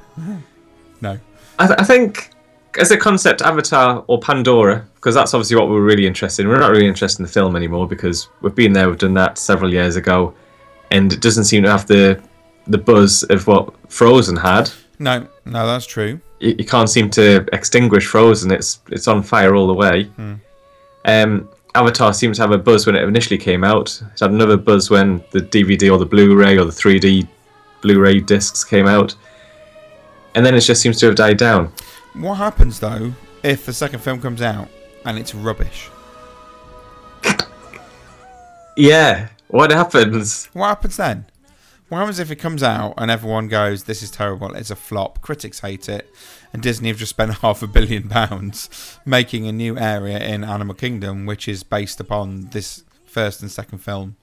No. 1.00 1.16
I, 1.60 1.66
th- 1.68 1.78
I 1.78 1.84
think 1.84 2.30
as 2.76 2.90
a 2.90 2.96
concept, 2.96 3.40
Avatar 3.40 4.04
or 4.08 4.18
Pandora, 4.18 4.84
because 4.96 5.14
that's 5.14 5.32
obviously 5.32 5.56
what 5.56 5.68
we're 5.68 5.80
really 5.80 6.06
interested 6.08 6.42
in. 6.42 6.48
We're 6.48 6.58
not 6.58 6.72
really 6.72 6.88
interested 6.88 7.20
in 7.20 7.26
the 7.26 7.30
film 7.32 7.54
anymore 7.54 7.86
because 7.86 8.28
we've 8.42 8.54
been 8.54 8.72
there, 8.72 8.88
we've 8.88 8.98
done 8.98 9.14
that 9.14 9.38
several 9.38 9.72
years 9.72 9.94
ago, 9.94 10.34
and 10.90 11.12
it 11.12 11.20
doesn't 11.20 11.44
seem 11.44 11.62
to 11.62 11.70
have 11.70 11.86
the 11.86 12.20
the 12.66 12.78
buzz 12.78 13.22
of 13.30 13.46
what 13.46 13.72
Frozen 13.92 14.36
had. 14.36 14.68
No, 14.98 15.28
no, 15.44 15.66
that's 15.68 15.86
true. 15.86 16.20
You, 16.40 16.54
you 16.58 16.64
can't 16.64 16.88
seem 16.88 17.10
to 17.10 17.46
extinguish 17.52 18.06
Frozen. 18.06 18.50
It's 18.52 18.80
it's 18.90 19.08
on 19.08 19.22
fire 19.22 19.54
all 19.54 19.66
the 19.66 19.74
way. 19.74 20.04
Hmm. 20.04 20.34
Um, 21.04 21.48
Avatar 21.74 22.12
seemed 22.14 22.34
to 22.36 22.42
have 22.42 22.52
a 22.52 22.58
buzz 22.58 22.86
when 22.86 22.96
it 22.96 23.02
initially 23.04 23.38
came 23.38 23.62
out. 23.62 24.02
It 24.14 24.20
had 24.20 24.30
another 24.30 24.56
buzz 24.56 24.90
when 24.90 25.22
the 25.30 25.40
DVD 25.40 25.92
or 25.92 25.98
the 25.98 26.06
Blu-ray 26.06 26.56
or 26.56 26.64
the 26.64 26.72
3D 26.72 27.28
Blu-ray 27.82 28.20
discs 28.20 28.64
came 28.64 28.86
out, 28.86 29.14
and 30.34 30.44
then 30.44 30.54
it 30.54 30.60
just 30.60 30.80
seems 30.80 30.98
to 31.00 31.06
have 31.06 31.14
died 31.14 31.36
down. 31.36 31.70
What 32.14 32.36
happens 32.36 32.80
though 32.80 33.12
if 33.42 33.66
the 33.66 33.72
second 33.72 34.00
film 34.00 34.20
comes 34.20 34.40
out 34.42 34.68
and 35.04 35.18
it's 35.18 35.34
rubbish? 35.34 35.90
Yeah, 38.78 39.28
what 39.48 39.70
happens? 39.70 40.50
What 40.52 40.68
happens 40.68 40.98
then? 40.98 41.24
What 41.88 41.98
happens 41.98 42.18
if 42.18 42.32
it 42.32 42.36
comes 42.36 42.64
out 42.64 42.94
and 42.96 43.10
everyone 43.10 43.46
goes, 43.46 43.84
"This 43.84 44.02
is 44.02 44.10
terrible. 44.10 44.52
It's 44.54 44.70
a 44.70 44.76
flop. 44.76 45.22
Critics 45.22 45.60
hate 45.60 45.88
it," 45.88 46.12
and 46.52 46.60
Disney 46.60 46.88
have 46.88 46.98
just 46.98 47.10
spent 47.10 47.34
half 47.42 47.62
a 47.62 47.68
billion 47.68 48.08
pounds 48.08 48.98
making 49.04 49.46
a 49.46 49.52
new 49.52 49.78
area 49.78 50.18
in 50.18 50.42
Animal 50.42 50.74
Kingdom, 50.74 51.26
which 51.26 51.46
is 51.46 51.62
based 51.62 52.00
upon 52.00 52.48
this 52.50 52.82
first 53.04 53.40
and 53.40 53.50
second 53.50 53.78
film, 53.78 54.16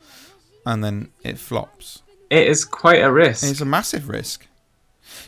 and 0.65 0.83
then 0.83 1.09
it 1.23 1.39
flops. 1.39 2.01
It 2.29 2.47
is 2.47 2.65
quite 2.65 3.01
a 3.01 3.11
risk. 3.11 3.45
It's 3.45 3.61
a 3.61 3.65
massive 3.65 4.09
risk. 4.09 4.47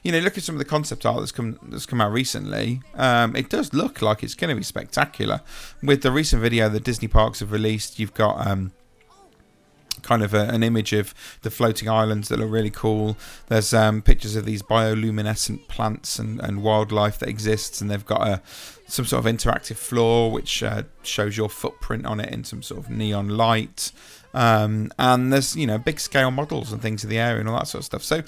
You 0.04 0.12
know, 0.12 0.20
look 0.20 0.38
at 0.38 0.44
some 0.44 0.56
of 0.56 0.60
the 0.60 0.66
concept 0.66 1.06
art 1.06 1.20
that's 1.20 1.32
come 1.32 1.58
that's 1.64 1.86
come 1.86 2.02
out 2.02 2.12
recently. 2.12 2.82
Um, 2.96 3.36
it 3.36 3.50
does 3.50 3.74
look 3.74 4.02
like 4.02 4.24
it's 4.24 4.34
going 4.34 4.50
to 4.50 4.56
be 4.56 4.64
spectacular. 4.64 5.42
With 5.82 6.02
the 6.02 6.12
recent 6.12 6.42
video 6.42 6.68
that 6.68 6.84
Disney 6.84 7.08
parks 7.08 7.40
have 7.40 7.52
released, 7.52 7.98
you've 7.98 8.14
got 8.14 8.46
um, 8.46 8.74
kind 10.06 10.24
of 10.24 10.34
a, 10.34 10.48
an 10.50 10.64
image 10.64 10.94
of 10.94 11.14
the 11.42 11.52
floating 11.52 11.90
islands 11.90 12.30
that 12.30 12.40
look 12.40 12.52
really 12.52 12.70
cool. 12.70 13.18
There's 13.48 13.74
um, 13.74 14.02
pictures 14.02 14.36
of 14.36 14.46
these 14.46 14.62
bioluminescent 14.62 15.68
plants 15.68 16.20
and, 16.20 16.40
and 16.40 16.64
wildlife 16.64 17.20
that 17.20 17.30
exists, 17.30 17.82
and 17.82 17.92
they've 17.92 18.06
got 18.06 18.28
a 18.28 18.42
some 18.88 19.06
sort 19.06 19.26
of 19.26 19.32
interactive 19.34 19.78
floor 19.78 20.32
which 20.32 20.62
uh, 20.62 20.84
shows 21.02 21.36
your 21.36 21.50
footprint 21.50 22.06
on 22.06 22.20
it 22.20 22.32
in 22.32 22.44
some 22.44 22.62
sort 22.62 22.80
of 22.80 22.90
neon 22.90 23.30
light. 23.30 23.92
Um, 24.34 24.92
and 25.00 25.34
there's 25.34 25.56
you 25.56 25.66
know 25.66 25.78
big 25.78 26.00
scale 26.00 26.32
models 26.32 26.72
and 26.72 26.82
things 26.82 27.04
of 27.04 27.10
the 27.10 27.18
area 27.18 27.40
and 27.40 27.50
all 27.50 27.58
that 27.58 27.68
sort 27.68 27.82
of 27.82 27.86
stuff. 27.86 28.04
So 28.04 28.24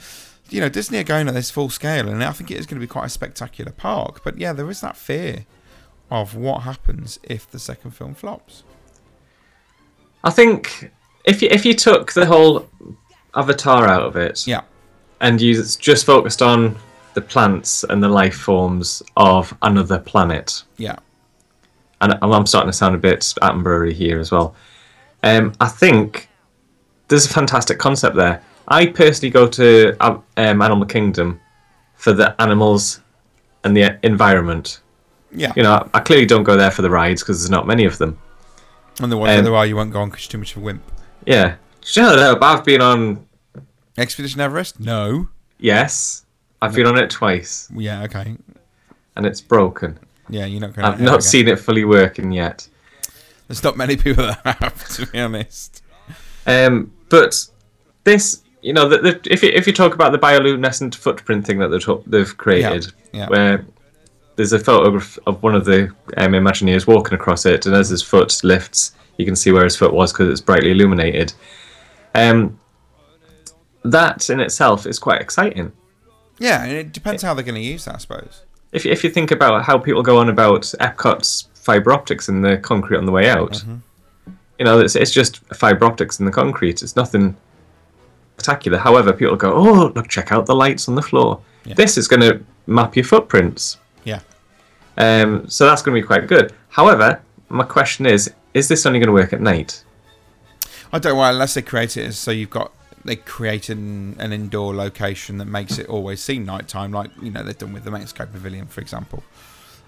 you 0.49 0.59
know 0.59 0.69
Disney 0.69 0.97
are 0.99 1.03
going 1.03 1.27
at 1.27 1.33
this 1.33 1.51
full 1.51 1.69
scale, 1.69 2.09
and 2.09 2.23
I 2.23 2.31
think 2.31 2.51
it 2.51 2.57
is 2.57 2.65
going 2.65 2.79
to 2.79 2.85
be 2.85 2.89
quite 2.89 3.05
a 3.05 3.09
spectacular 3.09 3.71
park. 3.71 4.23
But 4.23 4.37
yeah, 4.37 4.53
there 4.53 4.69
is 4.69 4.81
that 4.81 4.97
fear 4.97 5.45
of 6.09 6.35
what 6.35 6.61
happens 6.61 7.19
if 7.23 7.49
the 7.49 7.59
second 7.59 7.91
film 7.91 8.15
flops. 8.15 8.63
I 10.23 10.29
think 10.29 10.91
if 11.27 11.41
you 11.41 11.49
if 11.51 11.65
you 11.65 11.73
took 11.75 12.13
the 12.13 12.25
whole 12.25 12.67
Avatar 13.35 13.87
out 13.87 14.01
of 14.03 14.15
it, 14.15 14.47
yeah, 14.47 14.61
and 15.21 15.39
you 15.39 15.53
just 15.63 16.05
focused 16.05 16.41
on 16.41 16.75
the 17.13 17.21
plants 17.21 17.83
and 17.83 18.01
the 18.01 18.07
life 18.09 18.35
forms 18.35 19.03
of 19.15 19.55
another 19.61 19.99
planet, 19.99 20.63
Yeah, 20.77 20.97
and 22.01 22.17
I'm 22.21 22.45
starting 22.45 22.71
to 22.71 22.77
sound 22.77 22.95
a 22.95 22.97
bit 22.97 23.19
Attenborough 23.41 23.93
here 23.93 24.19
as 24.19 24.31
well. 24.31 24.55
Um, 25.23 25.53
I 25.59 25.67
think 25.67 26.29
there's 27.07 27.25
a 27.25 27.29
fantastic 27.29 27.77
concept 27.79 28.15
there. 28.15 28.41
I 28.67 28.87
personally 28.87 29.31
go 29.31 29.47
to 29.47 29.95
uh, 29.99 30.19
um, 30.37 30.61
Animal 30.61 30.85
Kingdom 30.85 31.39
for 31.95 32.13
the 32.13 32.39
animals 32.41 33.01
and 33.63 33.75
the 33.75 33.97
environment. 34.03 34.81
Yeah. 35.31 35.53
You 35.55 35.63
know, 35.63 35.89
I 35.93 35.99
clearly 36.01 36.25
don't 36.25 36.43
go 36.43 36.55
there 36.55 36.71
for 36.71 36.81
the 36.81 36.89
rides 36.89 37.21
because 37.21 37.39
there's 37.41 37.49
not 37.49 37.65
many 37.65 37.85
of 37.85 37.97
them. 37.97 38.17
And 39.01 39.11
the 39.11 39.17
ones 39.17 39.29
that 39.29 39.39
Um, 39.39 39.45
there 39.45 39.55
are, 39.55 39.65
you 39.65 39.75
won't 39.75 39.91
go 39.91 40.01
on 40.01 40.09
because 40.09 40.25
you're 40.25 40.31
too 40.31 40.37
much 40.39 40.51
of 40.55 40.61
a 40.61 40.65
wimp. 40.65 40.83
Yeah. 41.27 41.55
Shut 41.83 42.17
up. 42.17 42.41
I've 42.41 42.63
been 42.63 42.81
on. 42.81 43.27
Expedition 43.97 44.41
Everest? 44.41 44.79
No. 44.79 45.27
Yes. 45.59 46.25
I've 46.61 46.73
been 46.73 46.87
on 46.87 46.97
it 46.97 47.11
twice, 47.11 47.69
Yeah, 47.75 48.03
okay. 48.03 48.35
and 49.15 49.25
it's 49.27 49.41
broken. 49.41 49.99
Yeah, 50.27 50.45
you're 50.45 50.59
not 50.59 50.73
going. 50.73 50.85
To 50.85 50.91
I've 50.91 51.01
not 51.01 51.23
seen 51.23 51.47
it 51.47 51.59
fully 51.59 51.85
working 51.85 52.31
yet. 52.31 52.67
There's 53.47 53.63
not 53.63 53.77
many 53.77 53.95
people 53.95 54.25
that 54.25 54.41
have, 54.61 54.87
to 54.95 55.05
be 55.05 55.19
honest. 55.19 55.83
Um, 56.47 56.91
but 57.09 57.47
this, 58.05 58.41
you 58.61 58.73
know, 58.73 58.89
the, 58.89 58.97
the, 58.97 59.21
if 59.31 59.43
you, 59.43 59.49
if 59.49 59.67
you 59.67 59.73
talk 59.73 59.93
about 59.93 60.11
the 60.13 60.19
bioluminescent 60.19 60.95
footprint 60.95 61.45
thing 61.45 61.59
that 61.59 61.67
they've, 61.67 62.03
they've 62.07 62.37
created, 62.37 62.91
yeah. 63.13 63.27
where 63.27 63.65
there's 64.35 64.53
a 64.53 64.59
photograph 64.59 65.19
of 65.27 65.43
one 65.43 65.53
of 65.53 65.65
the 65.65 65.83
um, 66.17 66.31
Imagineers 66.31 66.87
walking 66.87 67.13
across 67.13 67.45
it, 67.45 67.67
and 67.67 67.75
as 67.75 67.89
his 67.89 68.01
foot 68.01 68.43
lifts, 68.43 68.93
you 69.17 69.25
can 69.25 69.35
see 69.35 69.51
where 69.51 69.63
his 69.63 69.75
foot 69.75 69.93
was 69.93 70.11
because 70.11 70.29
it's 70.29 70.41
brightly 70.41 70.71
illuminated. 70.71 71.33
Um, 72.15 72.59
that 73.83 74.29
in 74.29 74.39
itself 74.39 74.85
is 74.85 74.99
quite 74.99 75.21
exciting. 75.21 75.71
Yeah, 76.39 76.63
and 76.63 76.71
it 76.71 76.91
depends 76.91 77.23
how 77.23 77.33
they're 77.33 77.43
going 77.43 77.55
to 77.55 77.61
use 77.61 77.85
that, 77.85 77.95
I 77.95 77.97
suppose. 77.97 78.43
If 78.71 78.85
if 78.85 79.03
you 79.03 79.09
think 79.09 79.31
about 79.31 79.63
how 79.63 79.77
people 79.77 80.03
go 80.03 80.17
on 80.17 80.29
about 80.29 80.61
Epcot's 80.61 81.47
fiber 81.53 81.91
optics 81.91 82.29
in 82.29 82.41
the 82.41 82.57
concrete 82.57 82.97
on 82.97 83.05
the 83.05 83.11
way 83.11 83.29
out, 83.29 83.63
you 84.59 84.65
know, 84.65 84.79
it's 84.79 84.95
it's 84.95 85.11
just 85.11 85.39
fiber 85.55 85.85
optics 85.85 86.19
in 86.19 86.25
the 86.25 86.31
concrete. 86.31 86.81
It's 86.81 86.95
nothing 86.95 87.35
spectacular. 88.37 88.77
However, 88.77 89.13
people 89.13 89.35
go, 89.35 89.53
"Oh, 89.53 89.91
look, 89.95 90.07
check 90.07 90.31
out 90.31 90.45
the 90.45 90.55
lights 90.55 90.87
on 90.87 90.95
the 90.95 91.01
floor." 91.01 91.41
This 91.65 91.97
is 91.97 92.07
going 92.07 92.21
to 92.21 92.43
map 92.65 92.95
your 92.95 93.03
footprints. 93.03 93.77
Yeah. 94.05 94.21
Um, 94.97 95.49
so 95.49 95.65
that's 95.65 95.81
going 95.81 95.95
to 95.95 96.01
be 96.01 96.07
quite 96.07 96.27
good. 96.27 96.53
However, 96.69 97.21
my 97.49 97.63
question 97.63 98.05
is: 98.05 98.31
Is 98.57 98.67
this 98.67 98.85
only 98.85 98.99
going 98.99 99.07
to 99.07 99.13
work 99.13 99.33
at 99.33 99.41
night? 99.41 99.83
I 100.91 100.99
don't 100.99 101.15
know 101.15 101.23
unless 101.23 101.53
they 101.53 101.61
create 101.61 101.95
it 101.97 102.05
as 102.05 102.17
so 102.17 102.31
you've 102.31 102.49
got 102.49 102.71
they 103.05 103.15
create 103.15 103.69
an, 103.69 104.15
an 104.19 104.33
indoor 104.33 104.75
location 104.75 105.37
that 105.37 105.45
makes 105.45 105.77
it 105.77 105.87
always 105.87 106.21
seem 106.21 106.45
nighttime, 106.45 106.91
like 106.91 107.11
you 107.21 107.31
know 107.31 107.43
they've 107.43 107.57
done 107.57 107.71
with 107.71 107.83
the 107.83 107.91
Mexico 107.91 108.25
Pavilion, 108.25 108.67
for 108.67 108.81
example. 108.81 109.23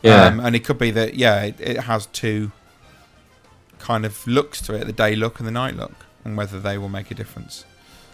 Yeah. 0.02 0.26
Um, 0.26 0.40
and 0.40 0.56
it 0.56 0.64
could 0.64 0.78
be 0.78 0.92
that 0.92 1.16
yeah, 1.16 1.42
it, 1.44 1.56
it 1.60 1.78
has 1.82 2.06
two 2.08 2.52
kind 3.80 4.06
of 4.06 4.26
looks 4.28 4.62
to 4.62 4.74
it: 4.74 4.86
the 4.86 4.94
day 4.94 5.16
look 5.16 5.40
and 5.40 5.48
the 5.48 5.52
night 5.52 5.76
look, 5.76 6.06
and 6.24 6.38
whether 6.38 6.60
they 6.60 6.78
will 6.78 6.90
make 6.90 7.12
a 7.12 7.16
difference. 7.16 7.66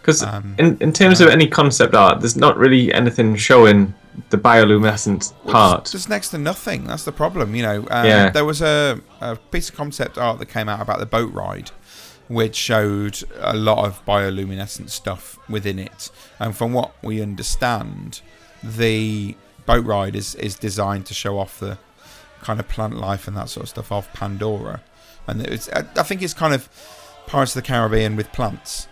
Because 0.06 0.22
Um, 0.22 0.54
in, 0.56 0.78
in 0.80 0.92
terms 0.92 1.20
of 1.20 1.28
any 1.28 1.48
concept 1.48 1.92
art, 1.96 2.20
there's 2.20 2.36
not 2.36 2.56
really 2.56 2.94
anything 2.94 3.34
showing 3.34 3.92
the 4.30 4.38
bioluminescent 4.38 5.32
part. 5.50 5.86
There's 5.86 6.08
next 6.08 6.28
to 6.30 6.38
nothing. 6.38 6.84
That's 6.84 7.04
the 7.04 7.10
problem. 7.10 7.56
You 7.56 7.62
know, 7.64 7.78
um, 7.90 8.06
Yeah. 8.06 8.30
there 8.30 8.44
was 8.44 8.62
a, 8.62 9.00
a 9.20 9.34
piece 9.34 9.68
of 9.68 9.74
concept 9.74 10.16
art 10.16 10.38
that 10.38 10.46
came 10.46 10.68
out 10.68 10.80
about 10.80 11.00
the 11.00 11.06
boat 11.06 11.32
ride, 11.32 11.72
which 12.28 12.54
showed 12.54 13.24
a 13.40 13.56
lot 13.56 13.84
of 13.84 14.04
bioluminescent 14.06 14.90
stuff 14.90 15.40
within 15.48 15.80
it. 15.80 16.10
And 16.38 16.56
from 16.56 16.72
what 16.72 16.92
we 17.02 17.20
understand, 17.20 18.20
the 18.62 19.34
boat 19.66 19.84
ride 19.84 20.14
is, 20.14 20.36
is 20.36 20.54
designed 20.54 21.06
to 21.06 21.14
show 21.14 21.36
off 21.36 21.58
the 21.58 21.78
kind 22.42 22.60
of 22.60 22.68
plant 22.68 22.94
life 22.96 23.26
and 23.26 23.36
that 23.36 23.48
sort 23.48 23.64
of 23.64 23.70
stuff 23.70 23.90
of 23.90 24.12
Pandora. 24.12 24.82
And 25.26 25.42
it's, 25.42 25.68
I 25.70 25.80
I 25.96 26.04
think 26.04 26.22
it's 26.22 26.32
kind 26.34 26.54
of 26.54 26.68
Pirates 27.26 27.56
of 27.56 27.62
the 27.64 27.66
Caribbean 27.66 28.14
with 28.14 28.30
plants. 28.30 28.86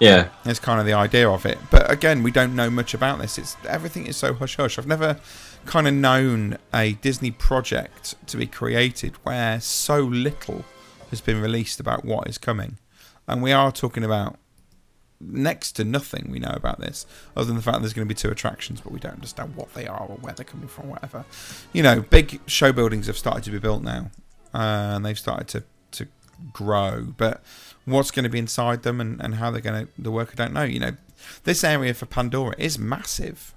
Yeah. 0.00 0.28
That's 0.44 0.58
kind 0.58 0.80
of 0.80 0.86
the 0.86 0.92
idea 0.92 1.28
of 1.28 1.46
it. 1.46 1.58
But 1.70 1.90
again, 1.90 2.22
we 2.22 2.30
don't 2.30 2.54
know 2.54 2.70
much 2.70 2.94
about 2.94 3.20
this. 3.20 3.38
It's 3.38 3.56
everything 3.66 4.06
is 4.06 4.16
so 4.16 4.34
hush 4.34 4.56
hush. 4.56 4.78
I've 4.78 4.86
never 4.86 5.18
kind 5.66 5.88
of 5.88 5.94
known 5.94 6.58
a 6.72 6.92
Disney 6.94 7.30
project 7.30 8.14
to 8.26 8.36
be 8.36 8.46
created 8.46 9.14
where 9.24 9.60
so 9.60 10.00
little 10.00 10.64
has 11.10 11.20
been 11.20 11.40
released 11.40 11.80
about 11.80 12.04
what 12.04 12.28
is 12.28 12.38
coming. 12.38 12.78
And 13.26 13.42
we 13.42 13.52
are 13.52 13.72
talking 13.72 14.04
about 14.04 14.36
next 15.20 15.72
to 15.72 15.84
nothing 15.84 16.28
we 16.30 16.38
know 16.38 16.52
about 16.54 16.80
this, 16.80 17.06
other 17.36 17.46
than 17.46 17.56
the 17.56 17.62
fact 17.62 17.80
there's 17.80 17.92
going 17.92 18.06
to 18.06 18.14
be 18.14 18.18
two 18.18 18.30
attractions, 18.30 18.80
but 18.80 18.92
we 18.92 18.98
don't 18.98 19.14
understand 19.14 19.56
what 19.56 19.72
they 19.74 19.86
are 19.86 20.06
or 20.06 20.16
where 20.16 20.34
they're 20.34 20.44
coming 20.44 20.68
from, 20.68 20.88
whatever. 20.88 21.24
You 21.72 21.82
know, 21.82 22.02
big 22.02 22.40
show 22.46 22.72
buildings 22.72 23.06
have 23.06 23.16
started 23.16 23.44
to 23.44 23.50
be 23.50 23.58
built 23.58 23.82
now, 23.82 24.10
uh, 24.52 24.92
and 24.96 25.06
they've 25.06 25.18
started 25.18 25.48
to, 25.48 25.64
to 25.92 26.08
grow. 26.52 27.06
But 27.16 27.42
what's 27.84 28.10
going 28.10 28.24
to 28.24 28.30
be 28.30 28.38
inside 28.38 28.82
them 28.82 29.00
and, 29.00 29.20
and 29.20 29.36
how 29.36 29.50
they're 29.50 29.60
going 29.60 29.86
to 29.86 29.92
the 29.98 30.10
work, 30.10 30.30
I 30.32 30.34
don't 30.34 30.52
know. 30.52 30.62
You 30.62 30.80
know, 30.80 30.96
this 31.44 31.64
area 31.64 31.94
for 31.94 32.06
Pandora 32.06 32.54
is 32.58 32.78
massive. 32.78 33.54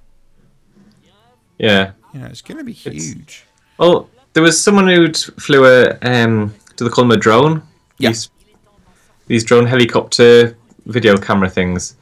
Yeah. 1.58 1.92
You 2.14 2.22
know, 2.22 2.28
it's 2.28 2.42
going 2.42 2.58
to 2.58 2.64
be 2.64 2.74
huge. 2.74 3.46
Well, 3.78 4.10
there 4.34 4.44
was 4.44 4.62
someone 4.62 4.88
who 4.88 5.12
flew 5.14 5.66
a 5.66 5.98
um, 6.02 6.54
do 6.76 6.86
they 6.86 6.92
call 6.92 7.04
them 7.04 7.12
a 7.12 7.18
drone? 7.18 7.64
Yeah. 7.98 8.10
These, 8.10 8.30
these 9.28 9.44
drone 9.44 9.66
helicopter 9.66 10.56
video 10.86 11.18
camera 11.18 11.50
things, 11.50 11.96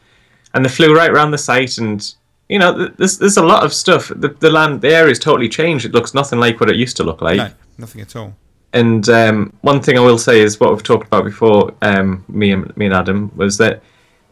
and 0.53 0.63
they 0.63 0.69
flew 0.69 0.95
right 0.95 1.09
around 1.09 1.31
the 1.31 1.37
site, 1.37 1.77
and 1.77 2.13
you 2.49 2.59
know, 2.59 2.87
there's 2.97 3.17
there's 3.17 3.37
a 3.37 3.43
lot 3.43 3.63
of 3.63 3.73
stuff. 3.73 4.11
The 4.15 4.29
the 4.29 4.49
land, 4.49 4.81
the 4.81 4.93
area 4.93 5.11
is 5.11 5.19
totally 5.19 5.49
changed. 5.49 5.85
It 5.85 5.93
looks 5.93 6.13
nothing 6.13 6.39
like 6.39 6.59
what 6.59 6.69
it 6.69 6.75
used 6.75 6.97
to 6.97 7.03
look 7.03 7.21
like. 7.21 7.37
no, 7.37 7.49
nothing 7.77 8.01
at 8.01 8.15
all. 8.15 8.35
And 8.75 9.07
um, 9.09 9.53
one 9.61 9.81
thing 9.81 9.97
I 9.97 10.01
will 10.01 10.17
say 10.19 10.39
is 10.41 10.59
what 10.59 10.71
we've 10.71 10.83
talked 10.83 11.07
about 11.07 11.23
before, 11.23 11.73
um, 11.81 12.23
me 12.27 12.51
and 12.51 12.75
me 12.77 12.85
and 12.85 12.93
Adam, 12.93 13.31
was 13.35 13.57
that 13.57 13.81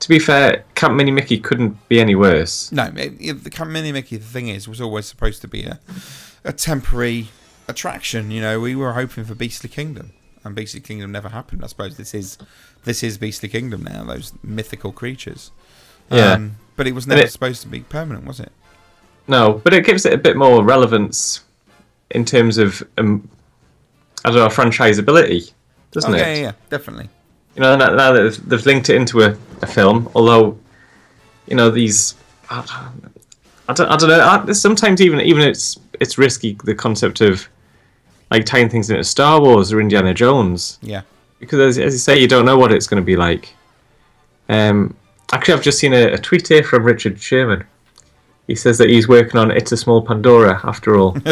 to 0.01 0.09
be 0.09 0.19
fair, 0.19 0.65
Camp 0.75 0.95
Mini 0.95 1.11
Mickey 1.11 1.39
couldn't 1.39 1.87
be 1.87 2.01
any 2.01 2.13
worse. 2.13 2.69
No, 2.71 2.91
it, 2.95 3.13
it- 3.21 3.43
the 3.45 3.49
Camp 3.49 3.71
Mini 3.71 3.91
Mickey, 3.93 4.17
the 4.17 4.25
thing 4.25 4.49
is, 4.49 4.67
was 4.67 4.81
always 4.81 5.05
supposed 5.05 5.41
to 5.41 5.47
be 5.47 5.63
a, 5.63 5.79
a 6.43 6.51
temporary 6.51 7.29
attraction. 7.69 8.29
You 8.29 8.41
know, 8.41 8.59
we 8.59 8.75
were 8.75 8.93
hoping 8.93 9.23
for 9.23 9.33
Beastly 9.33 9.69
Kingdom, 9.69 10.11
and 10.43 10.53
Beastly 10.53 10.81
Kingdom 10.81 11.11
never 11.13 11.29
happened. 11.29 11.63
I 11.63 11.67
suppose 11.67 11.95
this 11.95 12.13
is 12.13 12.37
this 12.83 13.01
is 13.01 13.17
Beastly 13.17 13.47
Kingdom 13.47 13.83
now. 13.83 14.03
Those 14.03 14.33
mythical 14.43 14.91
creatures. 14.91 15.51
Yeah. 16.11 16.33
Um, 16.33 16.57
but 16.75 16.85
it 16.85 16.93
was 16.93 17.07
never 17.07 17.21
it- 17.21 17.31
supposed 17.31 17.61
to 17.61 17.69
be 17.69 17.79
permanent, 17.79 18.25
was 18.25 18.41
it? 18.41 18.51
No, 19.25 19.61
but 19.63 19.73
it 19.73 19.85
gives 19.85 20.05
it 20.05 20.11
a 20.11 20.17
bit 20.17 20.35
more 20.35 20.61
relevance 20.65 21.45
in 22.11 22.25
terms 22.25 22.57
of 22.57 22.83
um, 22.97 23.29
I 24.25 24.29
don't 24.29 24.39
know 24.39 24.47
franchisability, 24.47 25.51
doesn't 25.91 26.11
oh, 26.11 26.15
it? 26.15 26.19
Yeah, 26.19 26.33
yeah, 26.33 26.41
yeah, 26.41 26.51
definitely. 26.69 27.09
You 27.55 27.61
know, 27.61 27.75
now, 27.75 27.93
now 27.93 28.13
that 28.13 28.23
they've, 28.23 28.49
they've 28.49 28.65
linked 28.65 28.89
it 28.89 28.95
into 28.95 29.21
a, 29.21 29.37
a 29.61 29.67
film, 29.67 30.09
although 30.15 30.57
you 31.47 31.55
know 31.55 31.69
these, 31.69 32.15
I, 32.49 32.91
I 33.67 33.73
don't, 33.73 33.89
I 33.89 33.97
don't 33.97 34.09
know. 34.09 34.45
I, 34.47 34.51
sometimes 34.53 35.01
even 35.01 35.19
even 35.21 35.43
it's 35.43 35.79
it's 35.99 36.17
risky 36.17 36.57
the 36.63 36.73
concept 36.75 37.21
of 37.21 37.47
like 38.31 38.45
tying 38.45 38.69
things 38.69 38.89
into 38.89 39.03
Star 39.03 39.39
Wars 39.39 39.71
or 39.71 39.79
Indiana 39.79 40.13
Jones 40.13 40.79
Yeah. 40.81 41.01
because 41.39 41.59
as, 41.59 41.77
as 41.77 41.93
you 41.93 41.99
say, 41.99 42.19
you 42.19 42.27
don't 42.27 42.45
know 42.45 42.57
what 42.57 42.73
it's 42.73 42.87
going 42.87 43.01
to 43.01 43.05
be 43.05 43.15
like. 43.15 43.53
Um, 44.49 44.95
actually, 45.31 45.53
I've 45.53 45.61
just 45.61 45.77
seen 45.77 45.93
a, 45.93 46.13
a 46.13 46.17
tweet 46.17 46.47
here 46.47 46.63
from 46.63 46.83
Richard 46.83 47.21
Sherman. 47.21 47.63
He 48.47 48.55
says 48.55 48.77
that 48.79 48.89
he's 48.89 49.07
working 49.07 49.39
on 49.39 49.51
"It's 49.51 49.71
a 49.71 49.77
Small 49.77 50.01
Pandora" 50.01 50.59
after 50.63 50.97
all. 50.97 51.15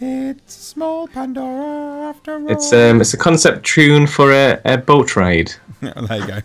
It's 0.00 0.56
a 0.56 0.60
small 0.60 1.08
Pandora 1.08 2.08
after 2.10 2.34
all. 2.34 2.50
it's 2.50 2.72
um, 2.72 3.00
it's 3.00 3.14
a 3.14 3.16
concept 3.18 3.66
tune 3.66 4.06
for 4.06 4.32
a, 4.32 4.60
a 4.64 4.78
boat 4.78 5.16
ride. 5.16 5.52
there 5.80 6.18
you 6.18 6.26
go. 6.26 6.40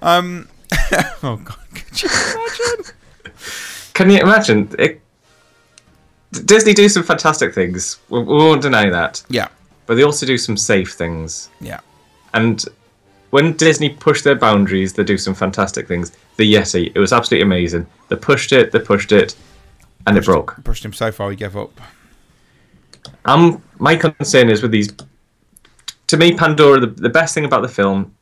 Um, 0.00 0.48
oh 1.22 1.36
god, 1.44 1.58
could 1.74 2.02
you 2.02 2.08
imagine? 2.08 2.94
Can 3.94 4.10
you 4.10 4.18
imagine? 4.18 4.74
It, 4.78 5.00
Disney 6.44 6.72
do 6.72 6.88
some 6.88 7.02
fantastic 7.02 7.52
things. 7.54 7.98
We, 8.10 8.20
we 8.20 8.34
won't 8.34 8.62
deny 8.62 8.88
that. 8.90 9.24
Yeah, 9.28 9.48
But 9.86 9.94
they 9.96 10.02
also 10.04 10.24
do 10.26 10.38
some 10.38 10.56
safe 10.56 10.92
things. 10.92 11.48
yeah. 11.60 11.80
And 12.34 12.64
when 13.30 13.54
Disney 13.54 13.88
push 13.90 14.22
their 14.22 14.34
boundaries, 14.36 14.92
they 14.92 15.02
do 15.04 15.18
some 15.18 15.34
fantastic 15.34 15.88
things. 15.88 16.12
The 16.36 16.54
Yeti, 16.54 16.92
it 16.94 16.98
was 16.98 17.12
absolutely 17.12 17.42
amazing. 17.44 17.86
They 18.08 18.16
pushed 18.16 18.52
it, 18.52 18.70
they 18.72 18.78
pushed 18.78 19.10
it, 19.12 19.34
and 20.06 20.16
it 20.16 20.24
broke. 20.26 20.62
Pushed 20.64 20.84
him 20.84 20.92
so 20.92 21.10
far 21.10 21.30
he 21.30 21.36
gave 21.36 21.56
up. 21.56 21.80
Um, 23.28 23.62
my 23.78 23.94
concern 23.94 24.48
is 24.48 24.62
with 24.62 24.70
these. 24.70 24.88
To 26.06 26.16
me, 26.16 26.34
Pandora, 26.34 26.80
the, 26.80 26.86
the 26.86 27.10
best 27.10 27.34
thing 27.34 27.44
about 27.44 27.60
the 27.60 27.68
film 27.68 28.14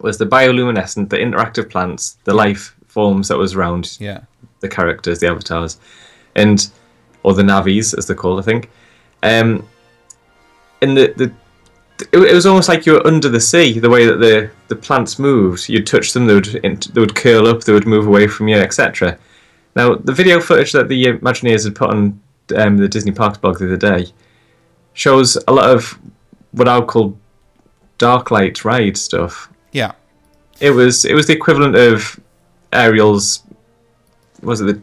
was 0.00 0.18
the 0.18 0.26
bioluminescent, 0.26 1.08
the 1.08 1.16
interactive 1.16 1.70
plants, 1.70 2.18
the 2.24 2.34
life 2.34 2.76
forms 2.86 3.28
that 3.28 3.38
was 3.38 3.54
around 3.54 3.96
Yeah. 3.98 4.20
the 4.60 4.68
characters, 4.68 5.20
the 5.20 5.28
avatars, 5.28 5.78
and 6.36 6.68
or 7.22 7.32
the 7.32 7.42
navis 7.42 7.94
as 7.94 8.06
they're 8.06 8.16
called, 8.16 8.38
I 8.38 8.42
think. 8.42 8.70
Um, 9.22 9.66
and 10.82 10.94
the 10.96 11.14
the 11.16 11.32
it, 12.12 12.18
it 12.18 12.34
was 12.34 12.44
almost 12.44 12.68
like 12.68 12.84
you 12.84 12.92
were 12.94 13.06
under 13.06 13.30
the 13.30 13.40
sea. 13.40 13.78
The 13.78 13.88
way 13.88 14.04
that 14.04 14.18
the 14.20 14.50
the 14.68 14.76
plants 14.76 15.18
moved, 15.18 15.70
you'd 15.70 15.86
touch 15.86 16.12
them, 16.12 16.26
they 16.26 16.34
would 16.34 16.44
they 16.92 17.00
would 17.00 17.14
curl 17.14 17.46
up, 17.46 17.64
they 17.64 17.72
would 17.72 17.86
move 17.86 18.06
away 18.06 18.26
from 18.26 18.48
you, 18.48 18.56
etc. 18.56 19.16
Now, 19.74 19.94
the 19.94 20.12
video 20.12 20.38
footage 20.40 20.72
that 20.72 20.88
the 20.88 21.04
Imagineers 21.06 21.64
had 21.64 21.74
put 21.74 21.90
on 21.90 22.20
um, 22.56 22.76
the 22.76 22.88
Disney 22.88 23.12
Parks 23.12 23.38
blog 23.38 23.58
the 23.58 23.66
other 23.66 23.76
day 23.78 24.12
shows 24.94 25.36
a 25.46 25.52
lot 25.52 25.68
of 25.70 25.98
what 26.52 26.68
I 26.68 26.78
would 26.78 26.88
call 26.88 27.16
dark 27.98 28.30
light 28.30 28.64
ride 28.64 28.96
stuff. 28.96 29.50
Yeah. 29.72 29.92
It 30.60 30.70
was 30.70 31.04
it 31.04 31.14
was 31.14 31.26
the 31.26 31.32
equivalent 31.34 31.76
of 31.76 32.18
Ariel's 32.72 33.42
was 34.42 34.60
it 34.60 34.64
the 34.66 34.80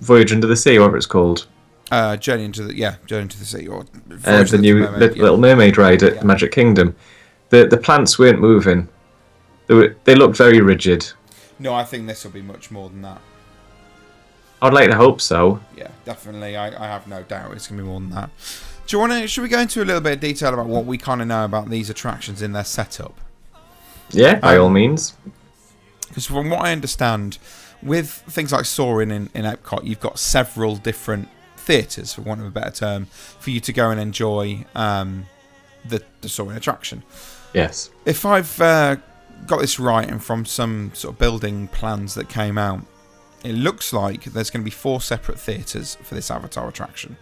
Voyage 0.00 0.32
Under 0.32 0.46
the 0.46 0.56
Sea, 0.56 0.78
whatever 0.78 0.96
it's 0.96 1.06
called. 1.06 1.46
Uh, 1.90 2.16
Journey 2.16 2.44
into 2.44 2.62
the 2.62 2.74
yeah, 2.74 2.96
Journey 3.06 3.22
into 3.22 3.38
the 3.38 3.44
Sea 3.44 3.66
or 3.66 3.84
uh, 4.24 4.44
the 4.44 4.58
new 4.58 4.76
Mermaid, 4.76 5.16
yeah. 5.16 5.22
Little 5.22 5.38
Mermaid 5.38 5.76
ride 5.76 6.02
at 6.02 6.16
Yeah. 6.16 6.22
Magic 6.22 6.52
Kingdom. 6.52 6.96
The 7.50 7.66
the 7.66 7.76
plants 7.76 8.18
weren't 8.18 8.40
moving. 8.40 8.88
They 9.66 9.74
were 9.74 9.96
they 10.04 10.14
looked 10.14 10.36
very 10.36 10.60
rigid. 10.60 11.10
No, 11.58 11.74
I 11.74 11.84
think 11.84 12.06
this 12.06 12.24
will 12.24 12.30
be 12.30 12.42
much 12.42 12.70
more 12.70 12.88
than 12.88 13.02
that. 13.02 13.20
I'd 14.62 14.72
like 14.72 14.90
to 14.90 14.96
hope 14.96 15.20
so. 15.20 15.60
Yeah, 15.76 15.88
definitely. 16.04 16.56
I, 16.56 16.68
I 16.68 16.86
have 16.86 17.06
no 17.06 17.22
doubt 17.22 17.52
it's 17.52 17.66
gonna 17.68 17.82
be 17.82 17.88
more 17.88 18.00
than 18.00 18.10
that. 18.10 18.30
Do 18.90 18.96
you 18.96 19.00
want 19.02 19.12
to? 19.12 19.28
Should 19.28 19.42
we 19.42 19.48
go 19.48 19.60
into 19.60 19.80
a 19.80 19.84
little 19.84 20.00
bit 20.00 20.14
of 20.14 20.20
detail 20.20 20.52
about 20.52 20.66
what 20.66 20.84
we 20.84 20.98
kind 20.98 21.22
of 21.22 21.28
know 21.28 21.44
about 21.44 21.70
these 21.70 21.90
attractions 21.90 22.42
in 22.42 22.50
their 22.50 22.64
setup? 22.64 23.20
Yeah, 24.10 24.40
by 24.40 24.56
Um, 24.56 24.64
all 24.64 24.70
means. 24.70 25.14
Because 26.08 26.26
from 26.26 26.50
what 26.50 26.62
I 26.62 26.72
understand, 26.72 27.38
with 27.84 28.10
things 28.10 28.50
like 28.50 28.64
Soaring 28.64 29.12
in, 29.12 29.30
in 29.32 29.44
Epcot, 29.44 29.84
you've 29.84 30.00
got 30.00 30.18
several 30.18 30.74
different 30.74 31.28
theatres, 31.56 32.14
for 32.14 32.22
want 32.22 32.40
of 32.40 32.48
a 32.48 32.50
better 32.50 32.72
term, 32.72 33.04
for 33.04 33.50
you 33.50 33.60
to 33.60 33.72
go 33.72 33.92
and 33.92 34.00
enjoy 34.00 34.66
um, 34.74 35.26
the, 35.84 36.02
the 36.22 36.28
Soaring 36.28 36.56
attraction. 36.56 37.04
Yes. 37.54 37.90
If 38.06 38.26
I've 38.26 38.60
uh, 38.60 38.96
got 39.46 39.60
this 39.60 39.78
right 39.78 40.08
and 40.08 40.20
from 40.20 40.44
some 40.44 40.90
sort 40.94 41.14
of 41.14 41.18
building 41.20 41.68
plans 41.68 42.16
that 42.16 42.28
came 42.28 42.58
out, 42.58 42.80
it 43.44 43.54
looks 43.54 43.92
like 43.92 44.24
there's 44.24 44.50
going 44.50 44.62
to 44.62 44.64
be 44.64 44.70
four 44.70 45.00
separate 45.00 45.38
theatres 45.38 45.96
for 46.02 46.14
this 46.14 46.30
Avatar 46.30 46.68
attraction. 46.68 47.16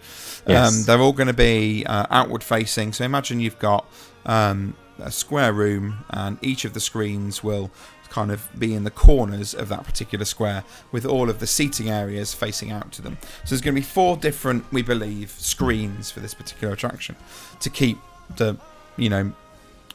Yes. 0.47 0.79
Um, 0.79 0.85
they're 0.85 1.01
all 1.01 1.13
going 1.13 1.29
to 1.29 1.33
be 1.33 1.85
uh, 1.87 2.07
outward 2.11 2.43
facing. 2.43 2.93
So 2.93 3.05
imagine 3.05 3.41
you've 3.41 3.59
got 3.59 3.89
um, 4.27 4.77
a 4.99 5.11
square 5.11 5.53
room, 5.53 6.05
and 6.11 6.39
each 6.43 6.65
of 6.65 6.75
the 6.75 6.81
screens 6.81 7.45
will 7.45 7.71
kind 8.09 8.31
of 8.31 8.49
be 8.59 8.75
in 8.75 8.85
the 8.85 8.91
corners 8.91 9.55
of 9.55 9.69
that 9.69 9.85
particular 9.85 10.25
square 10.25 10.65
with 10.93 11.05
all 11.05 11.29
of 11.29 11.41
the 11.41 11.47
seating 11.47 11.91
areas 11.91 12.33
facing 12.33 12.71
out 12.71 12.91
to 12.93 13.03
them. 13.03 13.19
So 13.45 13.51
there's 13.51 13.61
going 13.61 13.75
to 13.75 13.81
be 13.81 13.85
four 13.87 14.17
different, 14.17 14.65
we 14.73 14.83
believe, 14.83 15.31
screens 15.31 16.11
for 16.11 16.21
this 16.21 16.35
particular 16.35 16.73
attraction 16.73 17.17
to 17.61 17.71
keep 17.71 17.99
the, 18.37 18.57
you 18.97 19.11
know, 19.11 19.33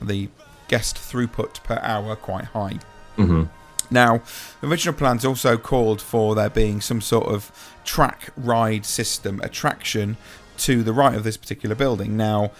the 0.01 0.29
guest 0.67 0.95
throughput 0.95 1.63
per 1.63 1.79
hour 1.81 2.15
quite 2.15 2.45
high. 2.45 2.79
hmm 3.15 3.43
Now, 3.93 4.21
the 4.59 4.67
original 4.67 4.95
plans 4.95 5.23
also 5.23 5.57
called 5.57 6.01
for 6.01 6.35
there 6.35 6.49
being 6.49 6.81
some 6.81 6.99
sort 6.99 7.27
of 7.27 7.51
track 7.85 8.31
ride 8.35 8.85
system 8.85 9.39
attraction 9.41 10.17
to 10.57 10.83
the 10.83 10.93
right 10.93 11.15
of 11.15 11.23
this 11.23 11.37
particular 11.37 11.75
building. 11.75 12.17
Now, 12.17 12.51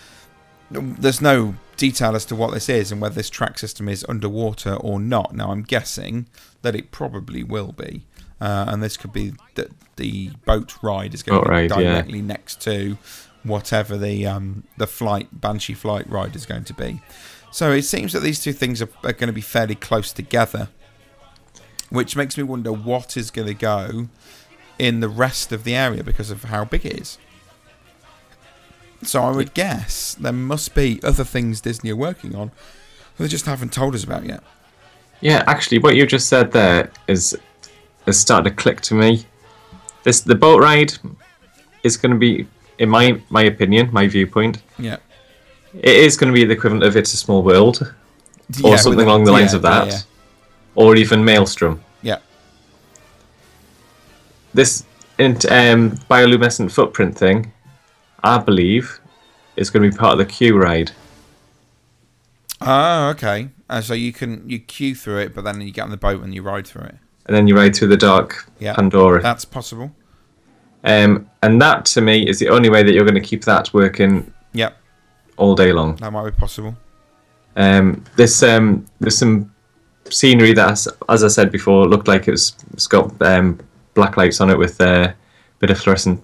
there's 0.70 1.22
no 1.22 1.56
detail 1.76 2.16
as 2.16 2.26
to 2.26 2.36
what 2.36 2.54
this 2.54 2.70
is 2.70 2.92
and 2.92 3.02
whether 3.02 3.16
this 3.16 3.30
track 3.30 3.60
system 3.60 3.90
is 3.90 4.06
underwater 4.08 4.76
or 4.76 5.00
not. 5.00 5.36
Now, 5.36 5.52
I'm 5.52 5.64
guessing 5.64 6.28
that 6.62 6.76
it 6.76 6.92
probably 6.92 7.44
will 7.44 7.72
be. 7.72 8.06
Uh, 8.40 8.66
and 8.68 8.84
this 8.84 8.98
could 8.98 9.14
be 9.14 9.34
that 9.56 9.70
the 9.96 10.32
boat 10.46 10.76
ride 10.84 11.14
is 11.14 11.24
going 11.24 11.40
Boat 11.40 11.46
to 11.46 11.50
be 11.50 11.56
ride, 11.56 11.72
yeah. 11.72 11.94
directly 11.94 12.22
next 12.22 12.62
to 12.62 12.98
whatever 13.44 13.98
the 13.98 14.26
um, 14.26 14.64
the 14.78 14.88
flight 14.88 15.30
Banshee 15.32 15.74
flight 15.74 16.10
ride 16.10 16.36
is 16.36 16.46
going 16.46 16.64
to 16.66 16.74
be. 16.74 17.02
So 17.52 17.72
it 17.72 17.84
seems 17.84 18.12
that 18.14 18.22
these 18.22 18.42
two 18.42 18.52
things 18.52 18.82
are, 18.82 18.90
are 19.04 19.14
going 19.14 19.28
to 19.28 19.34
be 19.34 19.42
fairly 19.42 19.76
close 19.76 20.12
together 20.12 20.70
which 21.94 22.16
makes 22.16 22.36
me 22.38 22.44
wonder 22.44 22.72
what 22.74 23.16
is 23.16 23.30
going 23.30 23.48
to 23.48 23.54
go 23.54 24.08
in 24.80 25.00
the 25.00 25.08
rest 25.08 25.52
of 25.52 25.64
the 25.64 25.76
area 25.76 26.04
because 26.04 26.32
of 26.32 26.46
how 26.46 26.66
big 26.66 26.84
it 26.88 27.00
is. 27.00 27.20
So 29.04 29.22
I 29.22 29.32
would 29.32 29.54
guess 29.54 30.16
there 30.16 30.34
must 30.34 30.74
be 30.74 31.00
other 31.04 31.24
things 31.24 31.62
Disney 31.62 31.92
are 31.92 31.96
working 31.96 32.36
on 32.36 32.48
that 33.18 33.24
they 33.24 33.28
just 33.28 33.46
haven't 33.46 33.74
told 33.74 33.94
us 33.94 34.04
about 34.04 34.26
yet. 34.26 34.42
Yeah, 35.22 35.44
actually, 35.46 35.78
what 35.80 35.96
you 35.96 36.08
just 36.08 36.28
said 36.30 36.52
there 36.52 36.90
is 37.08 37.38
has 38.08 38.20
started 38.20 38.50
to 38.50 38.56
click 38.56 38.82
to 38.82 38.96
me. 38.96 39.24
This 40.02 40.22
the 40.22 40.36
boat 40.36 40.62
ride 40.62 40.94
is 41.84 41.96
going 41.96 42.12
to 42.12 42.18
be, 42.18 42.48
in 42.80 42.90
my 42.90 43.22
my 43.30 43.44
opinion, 43.44 43.90
my 43.92 44.08
viewpoint, 44.08 44.64
Yeah. 44.80 44.98
it 45.74 45.96
is 45.96 46.18
going 46.18 46.34
to 46.34 46.36
be 46.36 46.44
the 46.44 46.54
equivalent 46.54 46.84
of 46.84 46.98
It's 46.98 47.14
a 47.14 47.18
Small 47.18 47.44
World, 47.44 47.94
or 48.64 48.72
with 48.72 48.82
something 48.82 49.06
along 49.06 49.26
the 49.26 49.32
lines 49.32 49.52
yeah, 49.52 49.58
of 49.58 49.62
that, 49.62 49.88
yeah, 49.88 50.00
or 50.76 50.96
even 50.96 51.24
Maelstrom. 51.24 51.84
Yeah. 52.02 52.18
This 54.54 54.84
int- 55.18 55.46
um, 55.52 55.92
bioluminescent 56.10 56.72
footprint 56.72 57.18
thing, 57.18 57.52
I 58.24 58.38
believe, 58.38 59.00
is 59.56 59.70
going 59.70 59.84
to 59.84 59.92
be 59.96 59.98
part 59.98 60.14
of 60.14 60.20
the 60.20 60.26
queue 60.26 60.58
ride. 60.58 60.92
Oh, 62.62 63.10
okay. 63.10 63.50
Uh, 63.70 63.82
so 63.82 63.94
you 63.94 64.14
can 64.14 64.48
you 64.50 64.60
queue 64.60 64.96
through 64.96 65.20
it, 65.20 65.36
but 65.36 65.44
then 65.44 65.60
you 65.62 65.72
get 65.72 65.82
on 65.84 65.90
the 65.90 65.98
boat 65.98 66.24
and 66.24 66.34
you 66.34 66.42
ride 66.42 66.68
through 66.68 66.84
it. 66.84 66.96
and 67.26 67.36
then 67.36 67.48
you 67.48 67.56
ride 67.56 67.76
through 67.76 67.88
the 67.88 67.98
dark 67.98 68.50
Yeah, 68.60 68.74
Pandora. 68.76 69.22
That's 69.22 69.46
possible. 69.46 69.92
Um, 70.84 71.30
and 71.42 71.62
that 71.62 71.86
to 71.86 72.02
me 72.02 72.28
is 72.28 72.40
the 72.40 72.50
only 72.50 72.70
way 72.70 72.84
that 72.84 72.94
you're 72.94 73.06
going 73.06 73.16
to 73.16 73.22
keep 73.22 73.44
that 73.46 73.74
working 73.74 74.32
Yep, 74.54 74.78
all 75.38 75.56
day 75.56 75.72
long. 75.72 75.96
that 75.98 76.12
might 76.12 76.26
be 76.30 76.36
possible. 76.36 76.76
Um, 77.56 78.04
this 78.16 78.44
um, 78.44 78.86
there's 79.00 79.18
some 79.18 79.53
scenery 80.14 80.54
that, 80.54 80.72
as, 80.72 80.88
as 81.10 81.24
I 81.24 81.28
said 81.28 81.52
before, 81.52 81.86
looked 81.88 82.08
like 82.08 82.28
it 82.28 82.32
was 82.32 82.56
it's 82.74 82.88
got 82.88 83.22
um, 83.22 83.60
black 83.94 84.18
lights 84.18 84.42
on 84.42 84.50
it 84.50 84.58
with 84.58 84.80
a 84.82 85.10
uh, 85.10 85.14
bit 85.60 85.70
of 85.70 85.80
fluorescent 85.80 86.24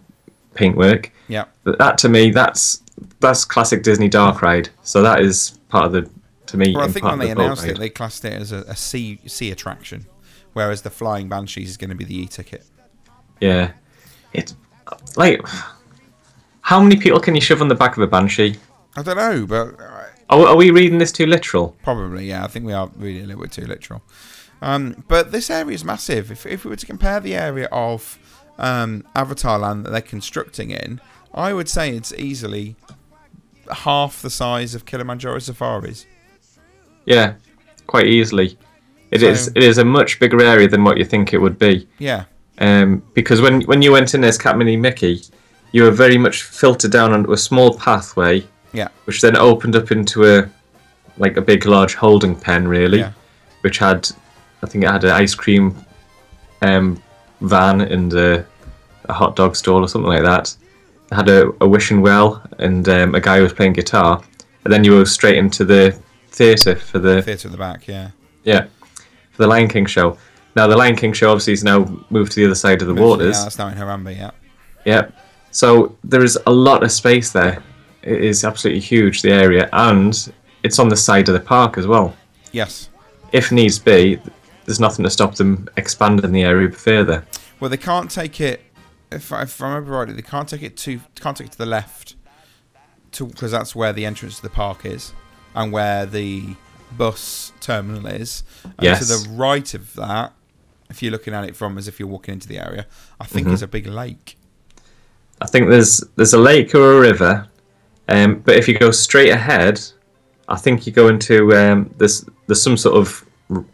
paintwork. 0.54 1.12
Yeah. 1.28 1.46
But 1.64 1.78
that 1.80 1.98
to 2.00 2.10
me, 2.10 2.32
that's 2.32 2.84
that's 3.20 3.46
classic 3.46 3.84
Disney 3.84 4.10
dark 4.10 4.42
ride. 4.42 4.70
So 4.84 5.02
that 5.02 5.22
is 5.22 5.60
part 5.70 5.86
of 5.86 5.92
the 5.92 6.10
to 6.48 6.58
me. 6.58 6.74
Well, 6.76 6.86
I 6.86 6.88
think 6.88 7.06
when 7.06 7.14
of 7.14 7.20
they 7.20 7.26
the 7.28 7.32
announced 7.32 7.64
ride. 7.64 7.72
it, 7.72 7.80
they 7.80 7.90
classed 7.90 8.26
it 8.26 8.34
as 8.34 8.52
a, 8.52 8.60
a 8.62 8.76
sea 8.76 9.20
sea 9.26 9.52
attraction, 9.52 10.06
whereas 10.54 10.82
the 10.82 10.90
Flying 10.90 11.30
Banshees 11.30 11.70
is 11.70 11.78
going 11.78 11.90
to 11.90 11.96
be 11.96 12.06
the 12.06 12.18
e-ticket. 12.18 12.66
Yeah. 13.40 13.72
it's 14.34 14.56
like 15.16 15.42
how 16.62 16.80
many 16.80 16.98
people 16.98 17.20
can 17.20 17.34
you 17.34 17.42
shove 17.42 17.62
on 17.62 17.68
the 17.68 17.76
back 17.76 17.98
of 17.98 18.04
a 18.04 18.08
banshee? 18.08 18.56
I 18.96 19.02
don't 19.02 19.18
know, 19.18 19.46
but 19.46 19.76
Are, 20.30 20.48
are 20.48 20.56
we 20.56 20.72
reading 20.72 20.98
this 21.00 21.12
too 21.12 21.26
literal? 21.26 21.76
Probably, 21.84 22.28
yeah. 22.28 22.44
I 22.44 22.48
think 22.48 22.66
we 22.66 22.74
are 22.74 22.90
reading 22.96 23.24
a 23.24 23.28
little 23.28 23.42
bit 23.44 23.52
too 23.52 23.66
literal. 23.66 24.02
Um, 24.62 25.04
but 25.08 25.32
this 25.32 25.50
area 25.50 25.74
is 25.74 25.84
massive. 25.86 26.32
If, 26.32 26.46
if 26.46 26.64
we 26.66 26.70
were 26.70 26.76
to 26.76 26.86
compare 26.86 27.20
the 27.20 27.36
area 27.36 27.68
of 27.72 28.20
um, 28.58 29.06
Avatar 29.16 29.58
Land 29.58 29.86
that 29.86 29.92
they're 29.92 30.02
constructing 30.02 30.72
in, 30.72 31.00
I 31.34 31.54
would 31.54 31.70
say 31.70 31.96
it's 31.96 32.14
easily 32.14 32.76
half 33.72 34.22
the 34.22 34.30
size 34.30 34.76
of 34.76 34.86
Kilimanjaro 34.86 35.40
Safaris. 35.40 36.06
Yeah, 37.06 37.36
quite 37.88 38.08
easily. 38.08 38.58
It 39.12 39.24
is. 39.24 39.46
So- 39.46 39.52
It 39.56 39.64
is 39.64 39.78
a 39.78 39.86
much 39.86 40.20
bigger 40.20 40.42
area 40.44 40.68
than 40.68 40.84
what 40.84 40.98
you 40.98 41.06
think 41.06 41.34
it 41.34 41.38
would 41.40 41.58
be. 41.58 41.88
Yeah, 41.98 42.26
Um, 42.60 43.02
because 43.14 43.42
when 43.42 43.62
when 43.62 43.82
you 43.82 43.92
went 43.92 44.14
in 44.14 44.24
as 44.24 44.38
Camp 44.38 44.58
Mini 44.58 44.76
Mickey, 44.78 45.22
you 45.72 45.84
were 45.84 45.92
very 45.92 46.18
much 46.18 46.44
filtered 46.44 46.92
down 46.92 47.14
onto 47.14 47.32
a 47.32 47.38
small 47.38 47.78
pathway, 47.78 48.44
yeah, 48.74 48.88
which 49.06 49.22
then 49.22 49.36
opened 49.36 49.76
up 49.76 49.92
into 49.92 50.26
a 50.26 50.50
like 51.18 51.38
a 51.38 51.42
big, 51.42 51.66
large 51.66 51.96
holding 51.96 52.36
pen, 52.36 52.68
really, 52.68 53.00
Yeah. 53.00 53.12
which 53.62 53.78
had, 53.78 54.10
I 54.64 54.68
think 54.68 54.86
it 54.86 54.90
had 54.90 55.04
an 55.04 55.12
ice 55.12 55.36
cream 55.36 55.76
um, 56.62 57.02
van 57.42 57.82
and 57.82 58.14
a, 58.14 58.46
a 59.06 59.14
hot 59.14 59.36
dog 59.36 59.56
stall 59.58 59.84
or 59.84 59.88
something 59.90 60.10
like 60.10 60.24
that. 60.24 60.56
It 61.12 61.16
had 61.16 61.28
a, 61.30 61.52
a 61.62 61.68
wishing 61.68 62.02
well 62.02 62.42
and 62.60 62.88
um, 62.88 63.16
a 63.16 63.20
guy 63.20 63.38
who 63.38 63.44
was 63.44 63.52
playing 63.54 63.74
guitar, 63.74 64.22
and 64.64 64.72
then 64.74 64.84
you 64.84 64.94
were 64.94 65.06
straight 65.06 65.38
into 65.38 65.66
the 65.66 66.00
theatre 66.30 66.76
for 66.76 67.00
the 67.00 67.22
theatre 67.22 67.48
at 67.48 67.52
the 67.52 67.58
back. 67.58 67.88
Yeah, 67.88 68.12
yeah, 68.44 68.68
for 69.32 69.44
the 69.44 69.48
Lion 69.48 69.68
King 69.68 69.86
show. 69.88 70.18
Now 70.56 70.68
the 70.68 70.78
Lion 70.78 70.96
King 70.96 71.12
show 71.14 71.32
obviously 71.32 71.54
is 71.54 71.64
now 71.64 71.86
moved 72.10 72.32
to 72.34 72.40
the 72.40 72.46
other 72.46 72.56
side 72.56 72.82
of 72.82 72.88
the 72.88 72.94
waters. 72.94 73.36
Yeah, 73.38 73.44
that's 73.44 73.58
now 73.58 73.68
in 73.68 73.78
Harambe. 73.78 74.16
Yeah, 74.16 74.32
Yeah. 74.86 75.10
So 75.52 75.98
there 76.04 76.24
is 76.24 76.38
a 76.46 76.52
lot 76.52 76.84
of 76.84 76.92
space 76.92 77.32
there. 77.32 77.64
It 78.10 78.24
is 78.24 78.44
absolutely 78.44 78.82
huge, 78.82 79.22
the 79.22 79.32
area, 79.32 79.70
and 79.72 80.34
it's 80.64 80.80
on 80.80 80.90
the 80.90 80.96
side 80.96 81.28
of 81.30 81.34
the 81.34 81.40
park 81.40 81.78
as 81.78 81.86
well. 81.88 82.16
yes. 82.52 82.90
If 83.32 83.52
needs 83.52 83.78
be, 83.78 84.20
there's 84.66 84.80
nothing 84.80 85.04
to 85.04 85.10
stop 85.12 85.36
them 85.36 85.70
expanding 85.78 86.32
the 86.32 86.42
area 86.42 86.72
further. 86.72 87.24
Well, 87.60 87.70
they 87.70 87.78
can't 87.78 88.10
take 88.10 88.42
it. 88.42 88.62
If 89.12 89.32
I, 89.32 89.44
if 89.44 89.62
I 89.62 89.68
remember 89.68 89.92
rightly, 89.92 90.16
they 90.16 90.24
can't 90.24 90.50
take 90.50 90.64
it 90.64 90.76
to 90.78 91.00
can't 91.22 91.38
take 91.38 91.46
it 91.48 91.52
to 91.52 91.58
the 91.60 91.68
left, 91.68 92.16
because 93.16 93.52
that's 93.52 93.76
where 93.76 93.94
the 93.94 94.06
entrance 94.08 94.38
to 94.38 94.42
the 94.42 94.50
park 94.50 94.84
is, 94.84 95.14
and 95.54 95.72
where 95.72 96.08
the 96.08 96.56
bus 96.98 97.54
terminal 97.62 98.08
is. 98.08 98.42
And 98.64 98.74
Yes. 98.82 99.08
To 99.08 99.14
the 99.30 99.30
right 99.36 99.72
of 99.76 99.94
that, 99.94 100.34
if 100.90 101.04
you're 101.04 101.12
looking 101.12 101.36
at 101.36 101.44
it 101.44 101.56
from 101.56 101.78
as 101.78 101.88
if 101.88 102.00
you're 102.00 102.10
walking 102.10 102.34
into 102.34 102.48
the 102.48 102.58
area, 102.58 102.88
I 103.22 103.26
think 103.26 103.48
Mhm. 103.48 103.54
is 103.54 103.62
a 103.62 103.68
big 103.68 103.86
lake. 103.86 104.38
I 105.40 105.46
think 105.46 105.70
there's 105.70 106.04
there's 106.16 106.34
a 106.34 106.40
lake 106.40 106.74
or 106.74 106.98
a 106.98 107.00
river, 107.00 107.48
um, 108.10 108.40
but 108.40 108.56
if 108.56 108.68
you 108.68 108.78
go 108.78 108.92
straight 108.92 109.30
ahead, 109.30 109.80
I 110.48 110.58
think 110.58 110.86
you 110.88 110.92
go 110.94 111.08
into 111.08 111.54
um, 111.56 111.94
there's 111.98 112.26
there's 112.48 112.62
some 112.62 112.78
sort 112.78 112.96
of 112.98 113.26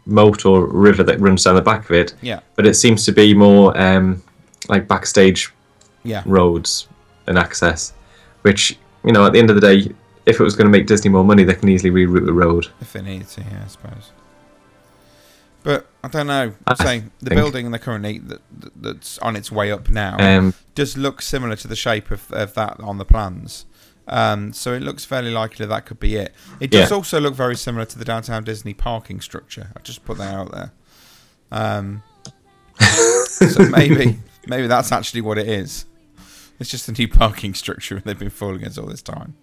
moat 0.06 0.46
or 0.46 0.66
river 0.66 1.02
that 1.02 1.20
runs 1.20 1.44
down 1.44 1.54
the 1.54 1.62
back 1.62 1.84
of 1.84 1.90
it. 1.92 2.14
Yeah. 2.22 2.40
But 2.54 2.66
it 2.66 2.74
seems 2.74 3.04
to 3.06 3.12
be 3.12 3.34
more 3.34 3.76
um, 3.80 4.22
like 4.68 4.88
backstage 4.88 5.52
Yeah. 6.02 6.22
roads 6.26 6.88
and 7.26 7.38
access, 7.38 7.92
which 8.42 8.78
you 9.04 9.12
know 9.12 9.26
at 9.26 9.32
the 9.32 9.38
end 9.38 9.50
of 9.50 9.56
the 9.58 9.62
day, 9.62 9.92
if 10.26 10.40
it 10.40 10.42
was 10.42 10.56
going 10.56 10.66
to 10.66 10.70
make 10.70 10.86
Disney 10.86 11.10
more 11.10 11.24
money, 11.24 11.44
they 11.44 11.54
can 11.54 11.68
easily 11.68 11.90
reroute 11.90 12.26
the 12.26 12.32
road. 12.32 12.68
If 12.80 12.92
they 12.92 13.02
need 13.02 13.28
to, 13.28 13.40
yeah, 13.42 13.62
I 13.64 13.68
suppose. 13.68 14.12
But 15.62 15.86
I 16.04 16.08
don't 16.08 16.28
know. 16.28 16.52
I 16.66 16.70
I'm 16.70 16.76
saying 16.76 17.10
the 17.20 17.30
think- 17.30 17.40
building 17.40 17.70
they're 17.70 17.80
currently 17.80 18.18
that, 18.18 18.40
that, 18.60 18.82
that's 18.82 19.18
on 19.18 19.34
its 19.34 19.50
way 19.50 19.72
up 19.72 19.90
now 19.90 20.16
Um, 20.18 20.54
does 20.76 20.96
look 20.96 21.20
similar 21.20 21.56
to 21.56 21.66
the 21.68 21.74
shape 21.76 22.10
of, 22.12 22.30
of 22.32 22.54
that 22.54 22.78
on 22.80 22.98
the 22.98 23.04
plans. 23.04 23.66
Um, 24.08 24.52
so 24.52 24.72
it 24.72 24.82
looks 24.82 25.04
fairly 25.04 25.30
likely 25.32 25.66
that 25.66 25.84
could 25.86 25.98
be 25.98 26.14
it. 26.16 26.32
It 26.60 26.70
does 26.70 26.90
Yeah. 26.90 26.96
also 26.96 27.20
look 27.20 27.34
very 27.34 27.56
similar 27.56 27.84
to 27.86 27.98
the 27.98 28.04
downtown 28.04 28.44
Disney 28.44 28.72
parking 28.74 29.20
structure. 29.20 29.72
I 29.76 29.80
just 29.80 30.04
put 30.04 30.18
that 30.18 30.32
out 30.34 30.52
there. 30.52 30.72
Um, 31.50 32.02
so 32.80 33.64
maybe 33.68 34.18
maybe 34.46 34.66
that's 34.66 34.92
actually 34.92 35.20
what 35.22 35.38
it 35.38 35.48
is. 35.48 35.86
It's 36.58 36.70
just 36.70 36.88
a 36.88 36.92
new 36.92 37.08
parking 37.08 37.52
structure 37.54 38.00
they've 38.04 38.18
been 38.18 38.30
fooling 38.30 38.64
us 38.64 38.78
all 38.78 38.86
this 38.86 39.02
time. 39.02 39.34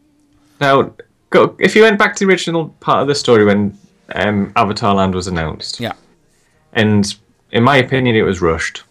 Now, 0.62 0.94
go, 1.30 1.56
if 1.60 1.76
you 1.76 1.82
went 1.84 2.00
back 2.00 2.16
to 2.16 2.26
the 2.26 2.30
original 2.32 2.70
part 2.80 3.02
of 3.02 3.08
the 3.08 3.16
story 3.16 3.44
when 3.46 3.78
um, 4.16 4.52
Avatar 4.56 4.96
Land 4.96 5.14
was 5.14 5.28
announced, 5.28 5.80
Yeah. 5.80 5.94
and 6.74 7.14
in 7.52 7.64
my 7.64 7.78
opinion, 7.78 8.16
it 8.16 8.22
was 8.24 8.42
rushed. 8.42 8.84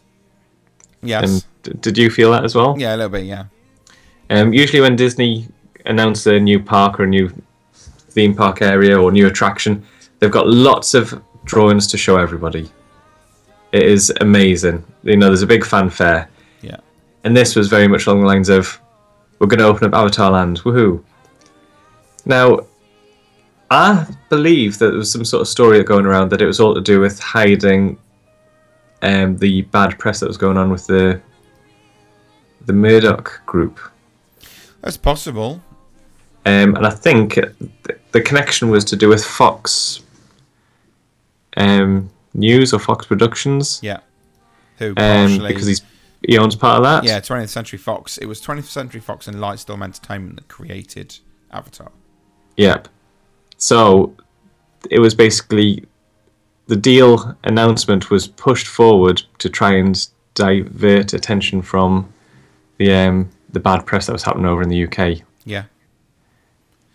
Yes. 1.03 1.31
And 1.31 1.45
d- 1.65 1.79
did 1.81 1.99
you 1.99 2.11
feel 2.11 2.31
that 2.33 2.45
as 2.45 2.55
well? 2.55 2.77
yeah, 2.79 2.95
a 2.95 2.97
little 2.97 3.11
bit. 3.11 3.25
Yeah. 3.25 3.45
Um, 4.31 4.53
usually, 4.53 4.81
when 4.81 4.97
Disney 4.97 5.49
announce 5.87 6.27
a 6.27 6.39
new 6.39 6.61
park 6.61 7.01
or 7.01 7.05
a 7.05 7.09
new 7.09 7.31
theme 7.75 8.35
park 8.35 8.63
area 8.63 9.01
or 9.01 9.11
new 9.11 9.27
attraction, 9.27 9.85
they've 10.19 10.31
got 10.31 10.49
lots 10.49 10.95
of 10.95 11.23
drawings 11.45 11.87
to 11.89 11.99
show 11.99 12.17
everybody. 12.17 12.71
It 13.73 13.83
is 13.85 14.13
amazing. 14.21 14.85
You 15.03 15.17
know, 15.17 15.27
there's 15.27 15.43
a 15.43 15.47
big 15.47 15.65
fanfare. 15.65 16.29
Yeah. 16.61 16.77
And 17.25 17.37
this 17.37 17.57
was 17.57 17.69
very 17.69 17.89
much 17.89 18.07
along 18.07 18.21
the 18.21 18.27
lines 18.27 18.49
of, 18.49 18.79
we're 19.39 19.47
going 19.47 19.59
to 19.59 19.67
open 19.67 19.87
up 19.89 19.95
Avatar 19.95 20.31
Land, 20.31 20.61
woohoo. 20.61 21.03
Now, 22.25 22.61
I 23.71 24.07
believe 24.29 24.79
that 24.79 24.89
there 24.89 24.99
was 24.99 25.11
some 25.11 25.25
sort 25.25 25.41
of 25.41 25.49
story 25.49 25.83
going 25.83 26.05
around 26.05 26.31
that 26.31 26.43
it 26.43 26.47
was 26.47 26.61
all 26.61 26.75
to 26.75 26.81
do 26.81 27.01
with 27.01 27.19
hiding 27.19 27.99
um, 29.01 29.37
the 29.39 29.63
bad 29.63 29.99
press 29.99 30.21
that 30.21 30.29
was 30.29 30.37
going 30.37 30.59
on 30.59 30.71
with 30.71 30.87
the 30.87 31.21
the 32.67 32.73
Murdoch 32.73 33.41
group. 33.47 33.81
That's 34.83 34.97
possible. 34.97 35.61
Um, 36.45 36.75
and 36.75 36.87
I 36.87 36.91
think 36.91 37.35
th- 37.35 37.99
the 38.11 38.21
connection 38.21 38.69
was 38.69 38.85
to 38.87 38.97
do 38.97 39.09
with 39.09 39.25
Fox 39.25 40.03
um, 41.57 42.11
News 42.35 42.73
or 42.73 42.79
Fox 42.79 43.07
Productions. 43.07 43.81
Yeah. 43.83 44.01
Who 44.79 44.89
Um, 44.91 44.95
partially 44.97 45.49
because 45.49 45.67
he's 45.67 45.83
he 46.27 46.39
owns 46.39 46.55
part 46.55 46.79
of 46.79 46.85
that. 46.85 47.05
Yeah, 47.05 47.21
20th 47.21 47.49
Century 47.49 47.79
Fox. 47.79 48.17
It 48.19 48.27
was 48.27 48.41
20th 48.41 48.65
Century 48.65 49.01
Fox 49.01 49.27
and 49.27 49.39
Lightstorm 49.39 49.83
Entertainment 49.83 50.37
that 50.37 50.49
created 50.49 51.19
Avatar. 51.51 51.91
Yep. 52.57 52.89
So 53.57 54.15
it 54.91 55.01
was 55.01 55.15
basically 55.15 55.85
the 56.67 56.77
deal 56.77 57.37
announcement 57.45 58.11
was 58.11 58.29
pushed 58.29 58.67
forward 58.67 59.23
to 59.39 59.49
try 59.49 59.73
and 59.73 60.09
divert 60.35 61.13
attention 61.13 61.61
from 61.63 62.13
the 62.79 62.93
um, 62.93 63.31
the 63.51 63.61
bad 63.61 63.85
press 63.85 64.07
that 64.07 64.13
was 64.13 64.23
happening 64.23 64.47
over 64.47 64.63
in 64.63 64.69
the 64.69 64.85
UK. 64.85 65.23
Yeah. 65.45 65.65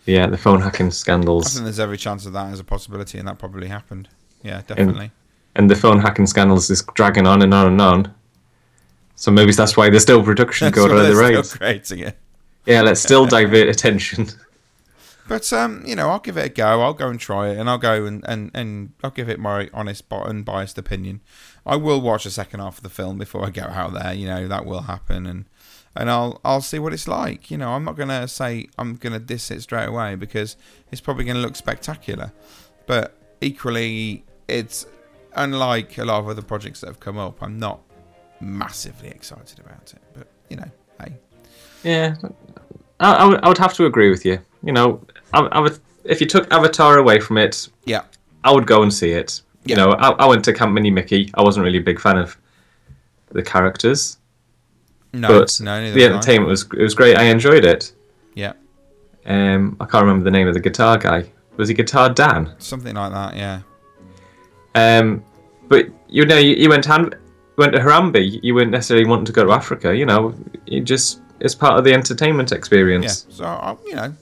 Yeah, 0.08 0.26
the 0.26 0.38
phone 0.38 0.62
hacking 0.62 0.90
scandals. 0.90 1.46
I 1.46 1.50
think 1.50 1.64
there's 1.64 1.78
every 1.78 1.98
chance 1.98 2.24
of 2.24 2.32
that 2.32 2.50
as 2.50 2.58
a 2.58 2.64
possibility, 2.64 3.18
and 3.18 3.28
that 3.28 3.38
probably 3.38 3.68
happened. 3.68 4.08
Yeah, 4.42 4.62
definitely. 4.66 5.10
and 5.54 5.70
the 5.70 5.76
phone 5.76 6.00
hacking 6.00 6.26
scandals 6.26 6.70
is 6.70 6.82
dragging 6.94 7.26
on 7.26 7.42
and 7.42 7.52
on 7.52 7.66
and 7.66 7.80
on. 7.80 8.14
So 9.16 9.30
maybe 9.30 9.52
that's 9.52 9.76
why 9.76 9.90
there's 9.90 10.04
still 10.04 10.22
production 10.22 10.70
going 10.70 10.92
on 10.92 10.98
at 10.98 11.12
the 11.12 11.42
still 11.42 11.58
creating 11.58 11.98
it. 11.98 12.16
Yeah, 12.64 12.80
let's 12.80 13.02
still 13.02 13.26
divert 13.36 13.68
attention. 13.68 14.28
But 15.28 15.52
um, 15.52 15.82
you 15.84 15.94
know, 15.94 16.08
I'll 16.08 16.20
give 16.20 16.38
it 16.38 16.46
a 16.46 16.48
go. 16.48 16.80
I'll 16.80 16.94
go 16.94 17.10
and 17.10 17.20
try 17.20 17.48
it, 17.48 17.58
and 17.58 17.68
I'll 17.68 17.76
go 17.76 18.06
and, 18.06 18.24
and, 18.26 18.50
and 18.54 18.94
I'll 19.04 19.10
give 19.10 19.28
it 19.28 19.38
my 19.38 19.68
honest 19.74 20.04
unbiased 20.10 20.78
opinion. 20.78 21.20
I 21.66 21.76
will 21.76 22.00
watch 22.00 22.24
the 22.24 22.30
second 22.30 22.60
half 22.60 22.78
of 22.78 22.82
the 22.82 22.88
film 22.88 23.18
before 23.18 23.44
I 23.44 23.50
go 23.50 23.64
out 23.64 23.92
there. 23.92 24.14
You 24.14 24.26
know 24.26 24.48
that 24.48 24.64
will 24.64 24.82
happen, 24.82 25.26
and 25.26 25.44
and 25.96 26.10
I'll 26.10 26.40
I'll 26.44 26.60
see 26.60 26.78
what 26.78 26.92
it's 26.92 27.08
like. 27.08 27.50
You 27.50 27.58
know, 27.58 27.70
I'm 27.70 27.84
not 27.84 27.96
gonna 27.96 28.28
say 28.28 28.68
I'm 28.78 28.96
gonna 28.96 29.18
diss 29.18 29.50
it 29.50 29.62
straight 29.62 29.88
away 29.88 30.14
because 30.14 30.56
it's 30.90 31.00
probably 31.00 31.24
gonna 31.24 31.40
look 31.40 31.56
spectacular, 31.56 32.32
but 32.86 33.16
equally, 33.40 34.24
it's 34.46 34.86
unlike 35.34 35.98
a 35.98 36.04
lot 36.04 36.20
of 36.20 36.28
other 36.28 36.42
projects 36.42 36.80
that 36.80 36.88
have 36.88 37.00
come 37.00 37.18
up. 37.18 37.42
I'm 37.42 37.58
not 37.58 37.80
massively 38.40 39.08
excited 39.08 39.58
about 39.60 39.92
it, 39.92 40.02
but 40.14 40.28
you 40.48 40.56
know, 40.56 40.70
hey, 41.00 41.16
Yeah, 41.82 42.16
I, 43.00 43.14
I, 43.14 43.24
would, 43.26 43.44
I 43.44 43.48
would 43.48 43.58
have 43.58 43.74
to 43.74 43.86
agree 43.86 44.10
with 44.10 44.24
you. 44.24 44.38
You 44.62 44.72
know, 44.72 45.04
I, 45.32 45.40
I 45.40 45.60
would 45.60 45.78
if 46.04 46.20
you 46.20 46.26
took 46.26 46.50
Avatar 46.52 46.98
away 46.98 47.20
from 47.20 47.38
it, 47.38 47.68
yeah, 47.84 48.02
I 48.44 48.52
would 48.52 48.66
go 48.66 48.82
and 48.82 48.92
see 48.92 49.12
it. 49.12 49.42
You 49.64 49.76
know, 49.76 49.90
I, 49.92 50.10
I 50.10 50.26
went 50.26 50.44
to 50.46 50.54
Camp 50.54 50.72
Mini 50.72 50.90
Mickey. 50.90 51.30
I 51.34 51.42
wasn't 51.42 51.64
really 51.64 51.78
a 51.78 51.82
big 51.82 52.00
fan 52.00 52.16
of 52.16 52.38
the 53.30 53.42
characters, 53.42 54.16
no, 55.12 55.28
but 55.40 55.58
no, 55.60 55.90
the 55.92 56.04
entertainment 56.04 56.48
was 56.50 56.62
it 56.72 56.82
was 56.82 56.94
great. 56.94 57.16
I 57.16 57.24
enjoyed 57.24 57.64
it. 57.64 57.92
yeah, 58.34 58.52
Um, 59.26 59.76
I 59.80 59.84
can't 59.86 60.02
remember 60.04 60.24
the 60.24 60.30
name 60.30 60.48
of 60.48 60.54
the 60.54 60.60
guitar 60.60 60.98
guy. 60.98 61.30
Was 61.56 61.68
he 61.68 61.74
Guitar 61.74 62.10
Dan? 62.10 62.54
something 62.58 62.94
like 62.94 63.12
that, 63.12 63.36
yeah. 63.36 63.60
Um, 64.74 65.24
but 65.68 65.86
you 66.08 66.24
know, 66.24 66.38
you, 66.38 66.54
you 66.54 66.68
went 66.68 66.86
went 67.56 67.72
to 67.72 67.80
Harambe. 67.80 68.38
You 68.42 68.54
weren't 68.54 68.70
necessarily 68.70 69.06
wanting 69.06 69.24
to 69.26 69.32
go 69.32 69.44
to 69.44 69.52
Africa. 69.52 69.94
You 69.96 70.06
know, 70.06 70.34
it 70.66 70.82
just 70.82 71.20
it's 71.40 71.54
part 71.54 71.78
of 71.78 71.84
the 71.84 71.92
entertainment 71.92 72.50
Yeah, 72.50 72.58
experience. 72.58 73.26
so 73.30 73.44
I'll, 73.44 73.80
you 73.86 73.94
know, 73.94 74.14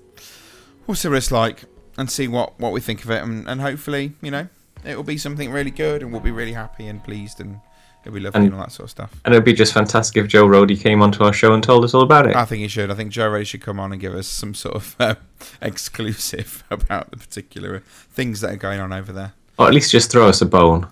we'll 0.86 0.94
see 0.94 1.08
what 1.08 1.18
it's 1.18 1.30
like 1.30 1.64
and 1.98 2.10
see 2.10 2.28
what 2.28 2.58
what 2.58 2.72
we 2.72 2.80
think 2.80 3.04
of 3.04 3.10
it, 3.10 3.22
and, 3.22 3.46
and 3.48 3.60
hopefully, 3.60 4.12
you 4.22 4.30
know, 4.30 4.48
it 4.84 4.96
will 4.96 5.02
be 5.04 5.18
something 5.18 5.50
really 5.50 5.70
good, 5.70 6.02
and 6.02 6.12
we'll 6.12 6.20
be 6.22 6.30
really 6.30 6.52
happy 6.54 6.86
and 6.86 7.02
pleased, 7.04 7.40
and 7.40 7.60
it'll 8.06 8.14
be 8.14 8.20
lovely 8.20 8.38
and, 8.38 8.44
And- 8.46 8.54
all 8.54 8.60
that 8.60 8.72
sort 8.72 8.84
of 8.86 8.90
stuff. 8.90 9.10
And 9.24 9.34
it'd 9.34 9.44
be 9.44 9.52
just 9.52 9.72
fantastic 9.74 10.22
if 10.22 10.28
Joe 10.28 10.46
Rohde 10.46 10.80
came 10.80 11.02
onto 11.02 11.24
our 11.24 11.32
show 11.32 11.52
and 11.52 11.62
told 11.62 11.84
us 11.84 11.92
all 11.92 12.02
about 12.02 12.26
it. 12.28 12.36
I 12.36 12.44
think 12.44 12.62
he 12.62 12.68
should. 12.68 12.90
I 12.90 12.94
think 12.94 13.10
Joe 13.10 13.28
Rohde 13.30 13.46
should 13.46 13.60
come 13.62 13.78
on 13.80 13.92
and 13.92 14.00
give 14.00 14.14
us 14.14 14.26
some 14.26 14.54
sort 14.54 14.76
of 14.76 14.96
uh, 14.98 15.14
exclusive 15.62 16.64
about 16.70 17.10
the 17.10 17.16
particular 17.16 17.80
things 18.12 18.40
that 18.40 18.52
are 18.52 18.56
going 18.56 18.80
on 18.80 18.92
over 18.92 19.12
there. 19.12 19.32
or 19.58 19.66
at 19.68 19.74
least 19.74 19.90
just 19.90 20.10
throw 20.10 20.28
us 20.28 20.40
a 20.40 20.46
bone. 20.46 20.86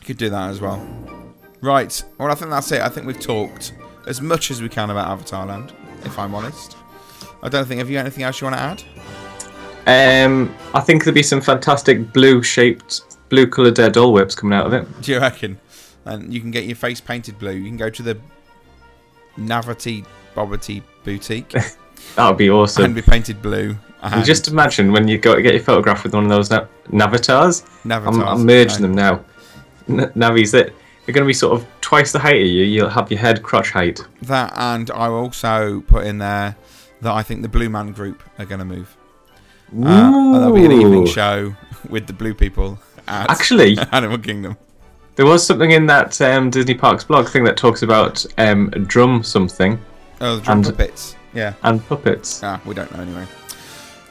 You 0.00 0.06
could 0.06 0.18
do 0.18 0.28
that 0.30 0.50
as 0.50 0.60
well. 0.60 0.84
Right. 1.60 2.02
Well, 2.18 2.30
I 2.30 2.34
think 2.34 2.50
that's 2.50 2.72
it. 2.72 2.80
I 2.80 2.88
think 2.88 3.06
we've 3.06 3.20
talked 3.20 3.72
as 4.06 4.20
much 4.20 4.50
as 4.50 4.62
we 4.62 4.68
can 4.68 4.90
about 4.90 5.08
Avatar 5.08 5.46
Land, 5.46 5.72
if 6.04 6.18
I'm 6.18 6.34
honest. 6.34 6.76
I 7.42 7.48
don't 7.48 7.66
think. 7.66 7.78
Have 7.78 7.88
you 7.90 7.96
got 7.96 8.00
anything 8.00 8.24
else 8.24 8.40
you 8.40 8.46
want 8.46 8.56
to 8.56 8.62
add? 8.62 10.26
Um, 10.26 10.54
I 10.74 10.80
think 10.80 11.04
there'll 11.04 11.14
be 11.14 11.22
some 11.22 11.40
fantastic 11.40 12.12
blue-shaped, 12.12 13.02
blue-coloured 13.28 13.78
uh, 13.80 13.88
Dole 13.88 14.12
Whips 14.12 14.34
coming 14.34 14.58
out 14.58 14.66
of 14.66 14.72
it. 14.72 14.86
Do 15.02 15.12
you 15.12 15.18
reckon? 15.20 15.58
And 16.04 16.32
you 16.32 16.40
can 16.40 16.50
get 16.50 16.64
your 16.64 16.76
face 16.76 17.00
painted 17.00 17.38
blue. 17.38 17.52
You 17.52 17.66
can 17.68 17.76
go 17.76 17.90
to 17.90 18.02
the 18.02 18.18
Navity 19.38 20.04
Bobbity 20.34 20.82
boutique 21.04 21.50
That 22.16 22.28
would 22.28 22.38
be 22.38 22.50
awesome. 22.50 22.84
and 22.84 22.94
be 22.94 23.02
painted 23.02 23.42
blue. 23.42 23.76
And 24.02 24.24
just 24.24 24.48
imagine 24.48 24.92
when 24.92 25.06
you 25.06 25.18
go 25.18 25.34
to 25.34 25.42
get 25.42 25.52
your 25.54 25.62
photograph 25.62 26.02
with 26.04 26.14
one 26.14 26.24
of 26.24 26.30
those 26.30 26.50
na- 26.50 26.66
Navatars. 26.90 27.62
I'm, 27.84 27.88
Navatars, 27.90 28.24
I'm 28.26 28.46
merging 28.46 28.80
no. 28.82 28.86
them 28.86 28.94
now. 28.94 29.24
N- 30.04 30.12
Navis 30.14 30.52
that 30.52 30.72
they're 31.04 31.12
going 31.12 31.24
to 31.24 31.26
be 31.26 31.34
sort 31.34 31.60
of 31.60 31.66
twice 31.82 32.10
the 32.12 32.18
height 32.18 32.40
of 32.40 32.46
you. 32.48 32.64
You'll 32.64 32.88
have 32.88 33.10
your 33.10 33.20
head 33.20 33.42
crotch 33.42 33.70
height. 33.70 34.00
that, 34.22 34.52
and 34.56 34.90
I 34.92 35.08
will 35.08 35.18
also 35.18 35.80
put 35.82 36.06
in 36.06 36.16
there 36.18 36.56
that 37.02 37.12
I 37.12 37.22
think 37.22 37.42
the 37.42 37.48
Blue 37.48 37.68
Man 37.68 37.92
Group 37.92 38.22
are 38.38 38.46
going 38.46 38.60
to 38.60 38.64
move. 38.64 38.96
Uh, 39.84 40.32
there'll 40.38 40.54
be 40.54 40.64
an 40.64 40.72
evening 40.72 41.06
show 41.06 41.54
with 41.88 42.06
the 42.06 42.12
Blue 42.14 42.32
people 42.34 42.78
at 43.06 43.30
Actually, 43.30 43.76
Animal 43.92 44.18
Kingdom. 44.18 44.56
There 45.20 45.26
was 45.26 45.44
something 45.46 45.72
in 45.72 45.84
that 45.84 46.18
um, 46.22 46.48
Disney 46.48 46.72
Parks 46.72 47.04
blog 47.04 47.28
thing 47.28 47.44
that 47.44 47.54
talks 47.58 47.82
about 47.82 48.24
um, 48.38 48.70
drum 48.70 49.22
something 49.22 49.78
Oh, 50.22 50.36
the 50.36 50.42
drum 50.42 50.58
And- 50.58 50.64
puppets. 50.64 51.14
Yeah. 51.34 51.52
and 51.62 51.86
puppets. 51.86 52.42
Ah, 52.42 52.58
we 52.64 52.72
don't 52.74 52.90
know 52.96 53.02
anyway. 53.02 53.26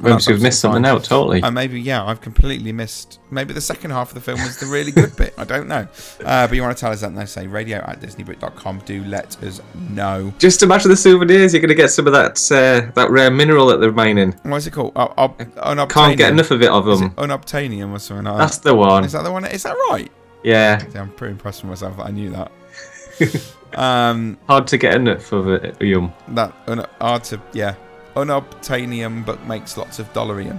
Maybe 0.00 0.22
we've 0.28 0.42
missed 0.42 0.60
something 0.60 0.84
out 0.84 1.04
totally. 1.04 1.42
And 1.42 1.54
maybe, 1.54 1.80
yeah, 1.80 2.04
I've 2.04 2.20
completely 2.20 2.72
missed. 2.72 3.20
Maybe 3.30 3.52
the 3.52 3.60
second 3.60 3.90
half 3.90 4.08
of 4.08 4.14
the 4.14 4.20
film 4.20 4.40
was 4.40 4.58
the 4.58 4.66
really 4.66 4.92
good 4.92 5.16
bit. 5.16 5.34
I 5.36 5.44
don't 5.44 5.68
know. 5.68 5.88
Uh, 6.24 6.46
but 6.46 6.54
you 6.54 6.62
want 6.62 6.76
to 6.76 6.80
tell 6.80 6.92
us 6.92 7.00
that, 7.00 7.14
They 7.14 7.26
say 7.26 7.46
radio 7.46 7.78
at 7.78 8.00
disneybrit.com. 8.00 8.82
Do 8.84 9.04
let 9.04 9.42
us 9.42 9.60
know. 9.90 10.32
Just 10.38 10.62
imagine 10.62 10.90
the 10.90 10.96
souvenirs. 10.96 11.52
You're 11.52 11.60
going 11.60 11.68
to 11.68 11.74
get 11.74 11.90
some 11.90 12.06
of 12.06 12.12
that 12.12 12.38
uh, 12.50 12.90
that 12.94 13.10
rare 13.10 13.30
mineral 13.30 13.66
that 13.66 13.80
they're 13.80 13.92
mining. 13.92 14.32
What 14.44 14.58
is 14.58 14.66
it 14.66 14.72
called? 14.72 14.92
Uh, 14.94 15.08
uh, 15.16 15.28
unobtainium. 15.28 15.90
Can't 15.90 16.18
get 16.18 16.32
enough 16.32 16.50
of 16.50 16.62
it 16.62 16.70
of 16.70 16.84
them. 16.84 17.04
it 17.04 17.16
unobtainium 17.16 17.92
or 17.92 17.98
something 17.98 18.26
like? 18.26 18.38
That's 18.38 18.58
the 18.58 18.74
one. 18.74 19.04
Is 19.04 19.12
that 19.12 19.24
the 19.24 19.32
one? 19.32 19.44
Is 19.44 19.64
that 19.64 19.76
right? 19.90 20.10
Yeah, 20.44 20.82
I'm 20.94 21.10
pretty 21.12 21.32
impressed 21.32 21.62
with 21.62 21.70
myself 21.70 21.96
that 21.96 22.06
I 22.06 22.10
knew 22.10 22.30
that. 22.30 22.52
um, 23.78 24.38
hard 24.46 24.66
to 24.68 24.78
get 24.78 24.94
enough 24.94 25.32
of 25.32 25.48
it. 25.48 25.80
Yum. 25.82 26.12
that 26.28 26.54
un- 26.66 26.86
hard 27.00 27.24
to 27.24 27.40
yeah, 27.52 27.74
unobtainium, 28.18 29.24
but 29.24 29.46
makes 29.46 29.76
lots 29.76 29.98
of 29.98 30.12
dollarium. 30.12 30.58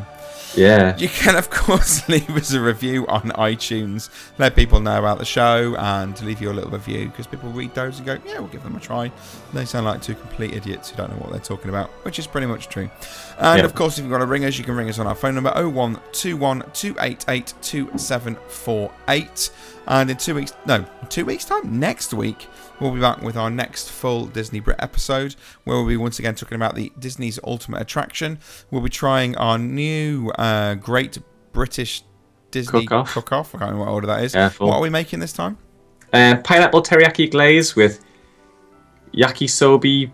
Yeah. 0.55 0.97
You 0.97 1.07
can, 1.09 1.35
of 1.35 1.49
course, 1.49 2.07
leave 2.09 2.29
us 2.31 2.53
a 2.53 2.59
review 2.61 3.05
on 3.07 3.23
iTunes. 3.31 4.09
Let 4.37 4.55
people 4.55 4.79
know 4.79 4.97
about 4.97 5.19
the 5.19 5.25
show 5.25 5.75
and 5.77 6.19
leave 6.21 6.41
you 6.41 6.51
a 6.51 6.53
little 6.53 6.71
review 6.71 7.07
because 7.07 7.27
people 7.27 7.49
read 7.51 7.73
those 7.75 7.97
and 7.97 8.05
go, 8.05 8.17
yeah, 8.25 8.39
we'll 8.39 8.47
give 8.49 8.63
them 8.63 8.75
a 8.75 8.79
try. 8.79 9.11
They 9.53 9.65
sound 9.65 9.85
like 9.85 10.01
two 10.01 10.15
complete 10.15 10.53
idiots 10.53 10.89
who 10.89 10.97
don't 10.97 11.11
know 11.11 11.17
what 11.17 11.31
they're 11.31 11.39
talking 11.39 11.69
about, 11.69 11.89
which 12.03 12.19
is 12.19 12.27
pretty 12.27 12.47
much 12.47 12.67
true. 12.69 12.89
And 13.37 13.59
Yeah. 13.59 13.65
of 13.65 13.75
course, 13.75 13.97
if 13.97 14.03
you've 14.03 14.11
got 14.11 14.19
to 14.19 14.25
ring 14.25 14.45
us, 14.45 14.57
you 14.57 14.63
can 14.63 14.75
ring 14.75 14.89
us 14.89 14.99
on 14.99 15.07
our 15.07 15.15
phone 15.15 15.35
number 15.35 15.51
0121 15.51 16.63
288 16.73 17.53
2748. 17.61 19.51
And 19.87 20.11
in 20.11 20.17
two 20.17 20.35
weeks, 20.35 20.53
no, 20.67 20.85
two 21.09 21.25
weeks' 21.25 21.45
time, 21.45 21.79
next 21.79 22.13
week, 22.13 22.47
we'll 22.79 22.91
be 22.93 22.99
back 22.99 23.21
with 23.23 23.35
our 23.35 23.49
next 23.49 23.89
full 23.89 24.27
Disney 24.27 24.59
Brit 24.59 24.77
episode 24.79 25.35
where 25.63 25.77
we'll 25.77 25.87
be 25.87 25.97
once 25.97 26.19
again 26.19 26.35
talking 26.35 26.55
about 26.57 26.75
the 26.75 26.91
Disney's 26.99 27.39
Ultimate 27.43 27.81
Attraction. 27.81 28.37
We'll 28.69 28.81
be 28.81 28.89
trying 28.89 29.35
our 29.37 29.57
new 29.57 30.31
uh, 30.39 30.75
Great 30.75 31.17
British 31.51 32.03
Disney 32.51 32.81
Cook-Off. 32.81 33.13
Cook-Off. 33.13 33.55
I 33.55 33.59
can't 33.59 33.71
remember 33.71 33.85
what 33.85 33.93
order 33.93 34.07
that 34.07 34.23
is. 34.23 34.31
Careful. 34.33 34.67
What 34.69 34.77
are 34.77 34.81
we 34.81 34.89
making 34.89 35.19
this 35.19 35.33
time? 35.33 35.57
Uh, 36.13 36.37
pineapple 36.43 36.81
teriyaki 36.81 37.29
glaze 37.29 37.75
with 37.75 38.03
yakisoba 39.13 40.11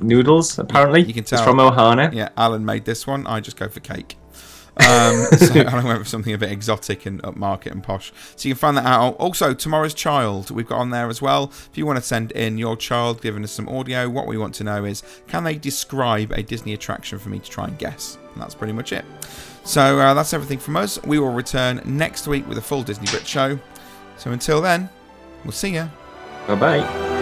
noodles. 0.00 0.58
Apparently, 0.58 1.02
You 1.02 1.12
can 1.12 1.24
tell 1.24 1.40
it's 1.40 1.46
from 1.46 1.58
Ohana. 1.58 2.12
Yeah, 2.14 2.30
Alan 2.36 2.64
made 2.64 2.84
this 2.84 3.06
one. 3.06 3.26
I 3.26 3.40
just 3.40 3.56
go 3.56 3.68
for 3.68 3.80
cake. 3.80 4.16
Um, 4.78 5.24
so 5.38 5.60
Alan 5.62 5.84
went 5.86 5.98
for 5.98 6.04
something 6.04 6.32
a 6.32 6.38
bit 6.38 6.50
exotic 6.50 7.06
and 7.06 7.22
upmarket 7.22 7.72
and 7.72 7.82
posh. 7.82 8.12
So 8.36 8.48
you 8.48 8.54
can 8.54 8.58
find 8.58 8.76
that 8.76 8.86
out. 8.86 9.16
Also, 9.16 9.52
Tomorrow's 9.52 9.94
Child, 9.94 10.50
we've 10.50 10.66
got 10.66 10.78
on 10.78 10.90
there 10.90 11.08
as 11.08 11.20
well. 11.20 11.50
If 11.70 11.70
you 11.74 11.86
want 11.86 11.96
to 11.98 12.02
send 12.04 12.32
in 12.32 12.56
your 12.58 12.76
child 12.76 13.20
giving 13.20 13.42
us 13.42 13.52
some 13.52 13.68
audio, 13.68 14.08
what 14.08 14.26
we 14.26 14.38
want 14.38 14.54
to 14.56 14.64
know 14.64 14.84
is 14.84 15.02
can 15.28 15.44
they 15.44 15.56
describe 15.56 16.32
a 16.32 16.42
Disney 16.42 16.72
attraction 16.74 17.18
for 17.18 17.30
me 17.30 17.38
to 17.38 17.50
try 17.50 17.66
and 17.66 17.78
guess? 17.78 18.18
And 18.34 18.42
that's 18.42 18.54
pretty 18.54 18.74
much 18.74 18.92
it. 18.92 19.04
So 19.66 19.98
uh, 19.98 20.14
that's 20.14 20.32
everything 20.32 20.58
from 20.58 20.76
us. 20.76 21.02
We 21.02 21.18
will 21.18 21.32
return 21.32 21.82
next 21.84 22.28
week 22.28 22.48
with 22.48 22.56
a 22.56 22.62
full 22.62 22.84
Disney 22.84 23.06
Brit 23.08 23.26
show. 23.26 23.58
So 24.16 24.30
until 24.30 24.62
then, 24.62 24.88
we'll 25.44 25.52
see 25.52 25.74
you. 25.74 25.90
Bye 26.46 26.54
bye. 26.54 27.15